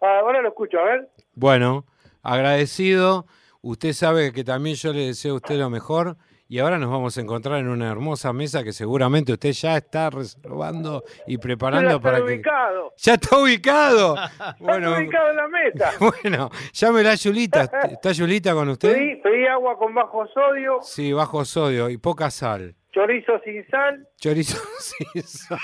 Ah, 0.00 0.20
ahora 0.20 0.40
lo 0.40 0.48
escucho, 0.48 0.78
a 0.78 0.84
ver. 0.84 1.08
bueno, 1.34 1.84
agradecido. 2.22 3.26
Usted 3.62 3.92
sabe 3.92 4.32
que 4.32 4.42
también 4.44 4.76
yo 4.76 4.92
le 4.92 5.06
deseo 5.06 5.34
a 5.34 5.36
usted 5.36 5.58
lo 5.58 5.68
mejor. 5.70 6.16
Y 6.48 6.58
ahora 6.58 6.78
nos 6.78 6.90
vamos 6.90 7.16
a 7.16 7.20
encontrar 7.20 7.60
en 7.60 7.68
una 7.68 7.88
hermosa 7.88 8.32
mesa 8.32 8.64
que 8.64 8.72
seguramente 8.72 9.32
usted 9.32 9.52
ya 9.52 9.76
está 9.76 10.10
reservando 10.10 11.04
y 11.24 11.36
ya 11.36 11.40
preparando 11.40 11.90
estoy 11.90 12.00
para 12.02 12.16
que. 12.16 12.22
ubicado. 12.24 12.92
¡Ya 12.96 13.14
está 13.14 13.38
ubicado! 13.38 14.16
Está 14.24 14.56
Bueno, 14.58 14.96
ubicado 14.96 15.30
en 15.30 15.36
la 15.36 15.46
mesa. 15.46 15.92
bueno, 16.22 16.50
llámela 16.72 17.14
Yulita. 17.14 17.70
¿Está 17.88 18.10
Yulita 18.10 18.52
con 18.52 18.68
usted? 18.68 18.92
Pedí 19.22 19.46
agua 19.46 19.78
con 19.78 19.94
bajo 19.94 20.26
sodio, 20.26 20.78
Sí, 20.82 21.12
bajo 21.12 21.44
sodio 21.44 21.88
y 21.88 21.98
poca 21.98 22.32
sal. 22.32 22.74
Chorizo 22.92 23.38
sin 23.44 23.66
sal. 23.68 24.06
Chorizo 24.16 24.58
sin 24.78 25.22
sal. 25.22 25.58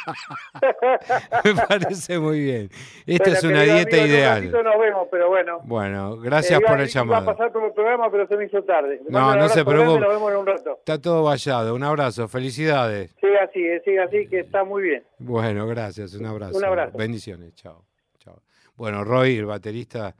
Me 1.45 1.55
parece 1.55 2.19
muy 2.19 2.41
bien. 2.41 2.71
Esta 3.07 3.31
es 3.31 3.45
una 3.45 3.63
dieta 3.63 3.97
amigo, 3.97 4.07
ideal. 4.09 4.51
nos 4.53 4.79
vemos, 4.79 5.09
pero 5.11 5.29
bueno. 5.29 5.61
Bueno, 5.65 6.17
gracias 6.19 6.61
Eh, 6.61 6.63
por 6.67 6.81
el 6.81 6.89
iba 6.89 7.01
a 7.01 7.05
llamado. 7.05 7.27
pasar 7.27 7.53
por 7.53 7.65
el 7.65 7.73
programa, 7.73 8.11
pero 8.11 8.27
se 8.27 8.37
me 8.37 8.47
hizo 8.47 8.63
tarde. 8.63 9.01
Le 9.05 9.11
No, 9.11 9.37
no 9.37 9.49
se 9.49 9.65
preocupe. 9.65 10.01
Nos 10.01 10.09
vemos 10.09 10.31
en 10.33 10.39
un 10.39 10.47
rato. 10.47 10.77
Está 10.79 11.01
todo 11.01 11.23
vallado. 11.25 11.75
Un 11.75 11.83
abrazo. 11.83 12.29
Felicidades. 12.29 13.15
Siga 13.21 13.45
así, 13.45 13.65
eh, 13.65 13.83
siga 13.85 14.05
así, 14.05 14.27
que 14.29 14.41
está 14.41 14.65
muy 14.65 14.83
bien. 14.85 15.05
Bueno, 15.19 15.67
gracias. 15.67 16.15
Un 16.15 16.27
abrazo. 16.27 16.57
Un 16.59 16.65
abrazo. 16.65 16.97
Bendiciones. 16.97 17.55
Chao. 17.55 17.85
Chao. 18.19 18.43
Bueno, 18.77 19.05
Roy, 19.05 19.37
el 19.37 19.47
baterista 19.47 20.15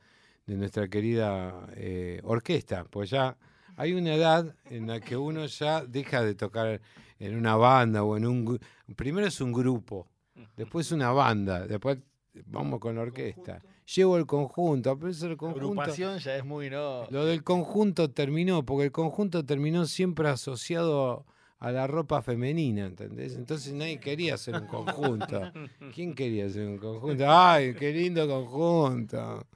de 0.47 0.55
nuestra 0.57 0.87
querida 0.89 1.67
eh, 1.77 2.21
orquesta, 2.25 2.85
pues 2.89 3.11
ya 3.11 3.37
hay 3.77 3.93
una 3.93 4.15
edad 4.15 4.55
en 4.71 4.87
la 4.87 5.01
que 5.01 5.17
uno 5.17 5.47
ya 5.47 5.85
deja 5.85 6.23
de 6.23 6.35
tocar 6.35 6.81
en 7.19 7.37
una 7.37 7.57
banda 7.57 8.03
o 8.03 8.17
en 8.17 8.27
un... 8.27 8.59
Primero 8.97 9.27
es 9.27 9.41
un 9.41 9.53
grupo, 9.53 10.09
después 10.57 10.91
una 10.93 11.13
banda, 11.13 11.67
después 11.67 11.99
vamos 12.47 12.81
con 12.81 12.97
la 12.97 13.03
orquesta. 13.03 13.63
Llevo 13.95 14.17
el 14.17 14.27
conjunto, 14.27 14.91
a 14.91 14.95
veces 14.95 15.23
el 15.25 15.37
conjunto... 15.37 15.67
Agrupación 15.67 16.19
ya 16.19 16.37
es 16.37 16.45
muy 16.45 16.71
no. 16.71 17.07
Lo 17.11 17.25
del 17.25 17.45
conjunto 17.45 18.11
terminó, 18.11 18.65
porque 18.65 18.85
el 18.85 18.93
conjunto 18.93 19.45
terminó 19.45 19.87
siempre 19.87 20.29
asociado 20.29 21.25
a 21.59 21.71
la 21.71 21.87
ropa 21.87 22.23
femenina, 22.23 22.87
¿entendés? 22.87 23.37
Entonces 23.37 23.73
nadie 23.73 23.99
quería 23.99 24.35
hacer 24.35 24.55
un 24.55 24.67
conjunto. 24.67 25.53
¿Quién 25.95 26.15
quería 26.15 26.47
hacer 26.47 26.67
un 26.67 26.79
conjunto? 26.79 27.25
¡Ay, 27.29 27.75
qué 27.75 27.93
lindo 27.93 28.27
conjunto! 28.27 29.47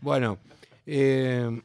Bueno, 0.00 0.38
eh, 0.86 1.62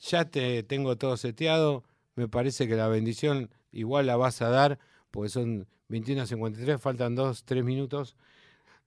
ya 0.00 0.24
te 0.24 0.62
tengo 0.62 0.96
todo 0.96 1.16
seteado. 1.16 1.84
Me 2.16 2.28
parece 2.28 2.66
que 2.66 2.76
la 2.76 2.88
bendición 2.88 3.50
igual 3.72 4.06
la 4.06 4.16
vas 4.16 4.42
a 4.42 4.48
dar, 4.48 4.78
porque 5.10 5.28
son 5.28 5.66
21 5.88 6.22
a 6.22 6.26
53, 6.26 6.80
faltan 6.80 7.14
2, 7.14 7.44
3 7.44 7.64
minutos. 7.64 8.16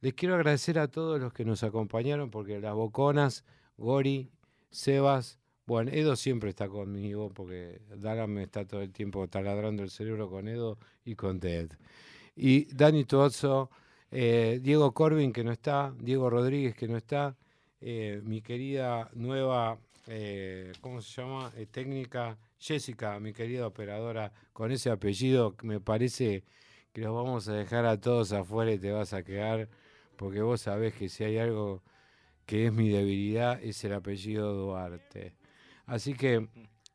Les 0.01 0.13
quiero 0.13 0.35
agradecer 0.35 0.79
a 0.79 0.87
todos 0.89 1.19
los 1.19 1.33
que 1.33 1.45
nos 1.45 1.63
acompañaron, 1.63 2.29
porque 2.29 2.59
las 2.59 2.73
Boconas, 2.73 3.45
Gori, 3.77 4.29
Sebas, 4.69 5.39
bueno, 5.65 5.91
Edo 5.93 6.15
siempre 6.17 6.49
está 6.49 6.67
conmigo, 6.67 7.29
porque 7.33 7.81
Dagan 7.95 8.31
me 8.31 8.43
está 8.43 8.65
todo 8.65 8.81
el 8.81 8.91
tiempo 8.91 9.27
taladrando 9.27 9.83
el 9.83 9.89
cerebro 9.89 10.29
con 10.29 10.47
Edo 10.47 10.77
y 11.05 11.15
con 11.15 11.39
Ted. 11.39 11.71
Y 12.35 12.65
Dani 12.73 13.05
Tuozzo, 13.05 13.69
eh, 14.11 14.59
Diego 14.61 14.93
Corbin, 14.93 15.31
que 15.31 15.43
no 15.43 15.51
está, 15.51 15.93
Diego 15.99 16.29
Rodríguez, 16.29 16.75
que 16.75 16.87
no 16.87 16.97
está, 16.97 17.37
eh, 17.79 18.21
mi 18.25 18.41
querida 18.41 19.09
nueva, 19.13 19.77
eh, 20.07 20.73
¿cómo 20.81 21.01
se 21.01 21.21
llama? 21.21 21.51
Eh, 21.55 21.65
técnica, 21.65 22.37
Jessica, 22.59 23.19
mi 23.19 23.33
querida 23.33 23.67
operadora, 23.67 24.31
con 24.51 24.71
ese 24.71 24.89
apellido, 24.89 25.55
me 25.63 25.79
parece 25.79 26.43
que 26.91 27.01
los 27.01 27.13
vamos 27.13 27.47
a 27.47 27.53
dejar 27.53 27.85
a 27.85 27.99
todos 27.99 28.33
afuera 28.33 28.71
y 28.71 28.79
te 28.79 28.91
vas 28.91 29.13
a 29.13 29.23
quedar, 29.23 29.69
porque 30.17 30.41
vos 30.41 30.61
sabés 30.61 30.93
que 30.93 31.09
si 31.09 31.23
hay 31.23 31.37
algo 31.37 31.83
que 32.45 32.67
es 32.67 32.73
mi 32.73 32.89
debilidad, 32.89 33.61
es 33.63 33.83
el 33.85 33.93
apellido 33.93 34.53
Duarte. 34.53 35.35
Así 35.85 36.13
que, 36.13 36.47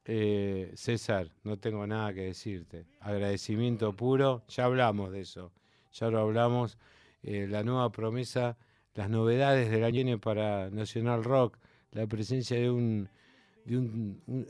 eh, 0.05 0.73
César, 0.75 1.31
no 1.45 1.59
tengo 1.59 1.87
nada 1.87 2.13
que 2.13 2.23
decirte. 2.23 2.87
Agradecimiento 3.01 3.95
puro, 3.95 4.45
ya 4.49 4.65
hablamos 4.65 5.13
de 5.13 5.21
eso, 5.21 5.53
ya 5.93 6.11
lo 6.11 6.21
hablamos. 6.21 6.79
la 7.23 7.65
nueva 7.65 7.91
promesa, 7.91 8.57
las 8.95 9.11
novedades 9.11 9.71
del 9.71 9.85
año 9.85 10.21
para 10.21 10.71
Nacional 10.71 11.25
Rock, 11.25 11.59
la 11.93 12.07
presencia 12.07 12.59
de 12.59 12.71
un, 12.71 13.09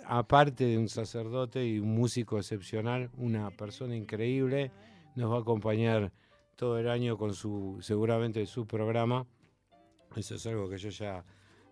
aparte 0.06 0.64
de 0.64 0.78
un 0.78 0.88
sacerdote 0.88 1.66
y 1.66 1.78
un 1.78 1.94
músico 1.94 2.38
excepcional, 2.38 3.10
una 3.16 3.50
persona 3.50 3.96
increíble, 3.96 4.70
nos 5.14 5.32
va 5.32 5.36
a 5.36 5.40
acompañar 5.40 6.12
todo 6.56 6.78
el 6.78 6.88
año 6.88 7.16
con 7.16 7.34
su, 7.34 7.78
seguramente 7.80 8.44
su 8.46 8.66
programa. 8.66 9.26
Eso 10.16 10.34
es 10.34 10.46
algo 10.46 10.68
que 10.68 10.78
yo 10.78 10.90
ya 10.90 11.24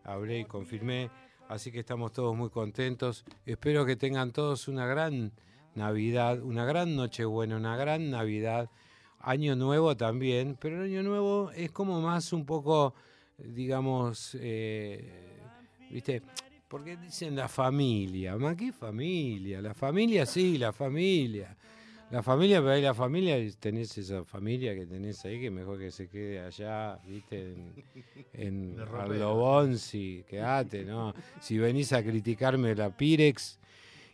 hablé 0.04 0.40
y 0.40 0.44
confirmé. 0.44 1.10
Así 1.48 1.70
que 1.70 1.80
estamos 1.80 2.12
todos 2.12 2.36
muy 2.36 2.50
contentos. 2.50 3.24
Espero 3.44 3.86
que 3.86 3.96
tengan 3.96 4.32
todos 4.32 4.68
una 4.68 4.86
gran 4.86 5.32
Navidad, 5.74 6.42
una 6.42 6.64
gran 6.64 6.96
Nochebuena, 6.96 7.56
una 7.56 7.76
gran 7.76 8.10
Navidad. 8.10 8.70
Año 9.20 9.56
Nuevo 9.56 9.96
también, 9.96 10.56
pero 10.60 10.76
el 10.76 10.90
Año 10.90 11.02
Nuevo 11.02 11.50
es 11.50 11.70
como 11.70 12.00
más 12.00 12.32
un 12.32 12.46
poco, 12.46 12.94
digamos, 13.38 14.36
eh, 14.40 15.42
¿viste? 15.90 16.22
Porque 16.68 16.96
dicen 16.96 17.36
la 17.36 17.48
familia, 17.48 18.36
¿ma 18.36 18.56
qué 18.56 18.72
familia? 18.72 19.62
La 19.62 19.74
familia 19.74 20.26
sí, 20.26 20.58
la 20.58 20.72
familia. 20.72 21.56
La 22.10 22.22
familia, 22.22 22.60
pero 22.60 22.70
ahí 22.70 22.82
la 22.82 22.94
familia, 22.94 23.36
tenés 23.58 23.98
esa 23.98 24.24
familia 24.24 24.76
que 24.76 24.86
tenés 24.86 25.24
ahí 25.24 25.40
que 25.40 25.50
mejor 25.50 25.78
que 25.78 25.90
se 25.90 26.08
quede 26.08 26.38
allá, 26.38 26.98
¿viste? 27.04 27.54
En, 28.32 28.76
en 28.78 29.78
sí, 29.78 30.24
quedate, 30.28 30.84
¿no? 30.84 31.12
Si 31.40 31.58
venís 31.58 31.92
a 31.92 32.04
criticarme 32.04 32.76
la 32.76 32.96
Pirex 32.96 33.58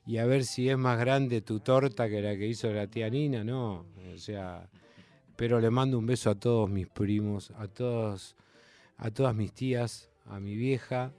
y 0.06 0.16
a 0.16 0.24
ver 0.24 0.44
si 0.44 0.70
es 0.70 0.78
más 0.78 0.98
grande 0.98 1.42
tu 1.42 1.60
torta 1.60 2.08
que 2.08 2.22
la 2.22 2.34
que 2.36 2.46
hizo 2.46 2.72
la 2.72 2.86
tía 2.86 3.10
Nina, 3.10 3.44
no. 3.44 3.84
O 4.14 4.16
sea, 4.16 4.68
pero 5.36 5.60
le 5.60 5.70
mando 5.70 5.98
un 5.98 6.06
beso 6.06 6.30
a 6.30 6.34
todos 6.34 6.70
mis 6.70 6.88
primos, 6.88 7.50
a 7.58 7.68
todos, 7.68 8.36
a 8.96 9.10
todas 9.10 9.34
mis 9.34 9.52
tías, 9.52 10.08
a 10.26 10.40
mi 10.40 10.54
vieja, 10.56 11.12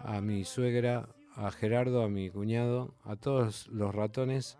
a 0.00 0.20
mi 0.20 0.44
suegra, 0.44 1.08
a 1.34 1.50
Gerardo, 1.50 2.02
a 2.02 2.08
mi 2.08 2.30
cuñado, 2.30 2.94
a 3.04 3.16
todos 3.16 3.68
los 3.68 3.94
ratones, 3.94 4.58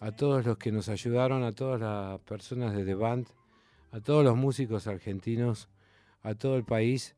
a 0.00 0.12
todos 0.12 0.44
los 0.44 0.58
que 0.58 0.72
nos 0.72 0.88
ayudaron, 0.88 1.42
a 1.42 1.52
todas 1.52 1.80
las 1.80 2.20
personas 2.20 2.74
de 2.74 2.84
The 2.84 2.94
Band, 2.94 3.26
a 3.92 4.00
todos 4.00 4.24
los 4.24 4.36
músicos 4.36 4.86
argentinos, 4.86 5.68
a 6.22 6.34
todo 6.34 6.56
el 6.56 6.64
país, 6.64 7.16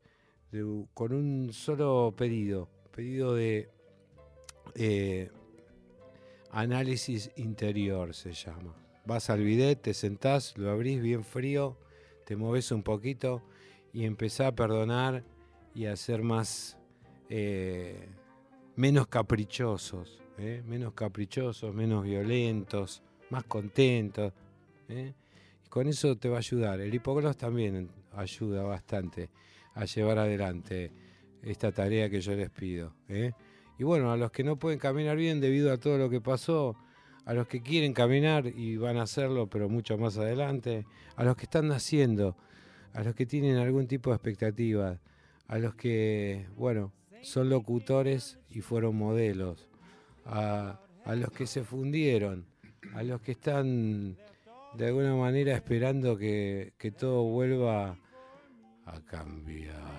con 0.93 1.13
un 1.13 1.51
solo 1.53 2.13
pedido, 2.15 2.69
pedido 2.91 3.35
de 3.35 3.69
eh, 4.75 5.29
análisis 6.51 7.31
interior 7.35 8.13
se 8.13 8.33
llama. 8.33 8.75
Vas 9.05 9.29
al 9.29 9.43
bidet, 9.43 9.81
te 9.81 9.93
sentás, 9.93 10.57
lo 10.57 10.71
abrís 10.71 11.01
bien 11.01 11.23
frío, 11.23 11.77
te 12.25 12.35
moves 12.35 12.71
un 12.71 12.83
poquito 12.83 13.41
y 13.93 14.05
empezás 14.05 14.47
a 14.47 14.55
perdonar 14.55 15.23
y 15.73 15.85
a 15.85 15.95
ser 15.95 16.23
más, 16.23 16.76
eh, 17.29 18.09
menos 18.75 19.07
caprichosos, 19.07 20.21
¿eh? 20.37 20.61
menos 20.65 20.93
caprichosos, 20.93 21.73
menos 21.73 22.03
violentos, 22.03 23.01
más 23.29 23.43
contentos. 23.43 24.33
¿eh? 24.87 25.13
Y 25.65 25.69
con 25.69 25.87
eso 25.87 26.15
te 26.15 26.29
va 26.29 26.37
a 26.37 26.39
ayudar. 26.39 26.79
El 26.79 26.93
hipogloss 26.93 27.37
también 27.37 27.89
ayuda 28.13 28.63
bastante 28.63 29.29
a 29.73 29.85
llevar 29.85 30.19
adelante 30.19 30.91
esta 31.41 31.71
tarea 31.71 32.09
que 32.09 32.21
yo 32.21 32.33
les 32.35 32.49
pido. 32.49 32.93
¿eh? 33.09 33.31
Y 33.77 33.83
bueno, 33.83 34.11
a 34.11 34.17
los 34.17 34.31
que 34.31 34.43
no 34.43 34.57
pueden 34.57 34.79
caminar 34.79 35.17
bien 35.17 35.39
debido 35.39 35.71
a 35.71 35.77
todo 35.77 35.97
lo 35.97 36.09
que 36.09 36.21
pasó, 36.21 36.75
a 37.25 37.33
los 37.33 37.47
que 37.47 37.61
quieren 37.61 37.93
caminar 37.93 38.47
y 38.47 38.77
van 38.77 38.97
a 38.97 39.03
hacerlo, 39.03 39.47
pero 39.47 39.69
mucho 39.69 39.97
más 39.97 40.17
adelante, 40.17 40.85
a 41.15 41.23
los 41.23 41.35
que 41.35 41.43
están 41.43 41.67
naciendo, 41.67 42.37
a 42.93 43.03
los 43.03 43.13
que 43.15 43.25
tienen 43.25 43.57
algún 43.57 43.87
tipo 43.87 44.09
de 44.09 44.15
expectativa, 44.15 44.99
a 45.47 45.57
los 45.59 45.75
que, 45.75 46.47
bueno, 46.55 46.93
son 47.21 47.49
locutores 47.49 48.39
y 48.49 48.61
fueron 48.61 48.95
modelos, 48.95 49.67
a, 50.25 50.79
a 51.05 51.15
los 51.15 51.31
que 51.31 51.47
se 51.47 51.63
fundieron, 51.63 52.45
a 52.93 53.03
los 53.03 53.21
que 53.21 53.31
están 53.31 54.17
de 54.75 54.87
alguna 54.87 55.15
manera 55.15 55.55
esperando 55.55 56.17
que, 56.17 56.73
que 56.77 56.91
todo 56.91 57.23
vuelva 57.23 57.97
a 58.85 58.99
cambiar. 59.01 59.96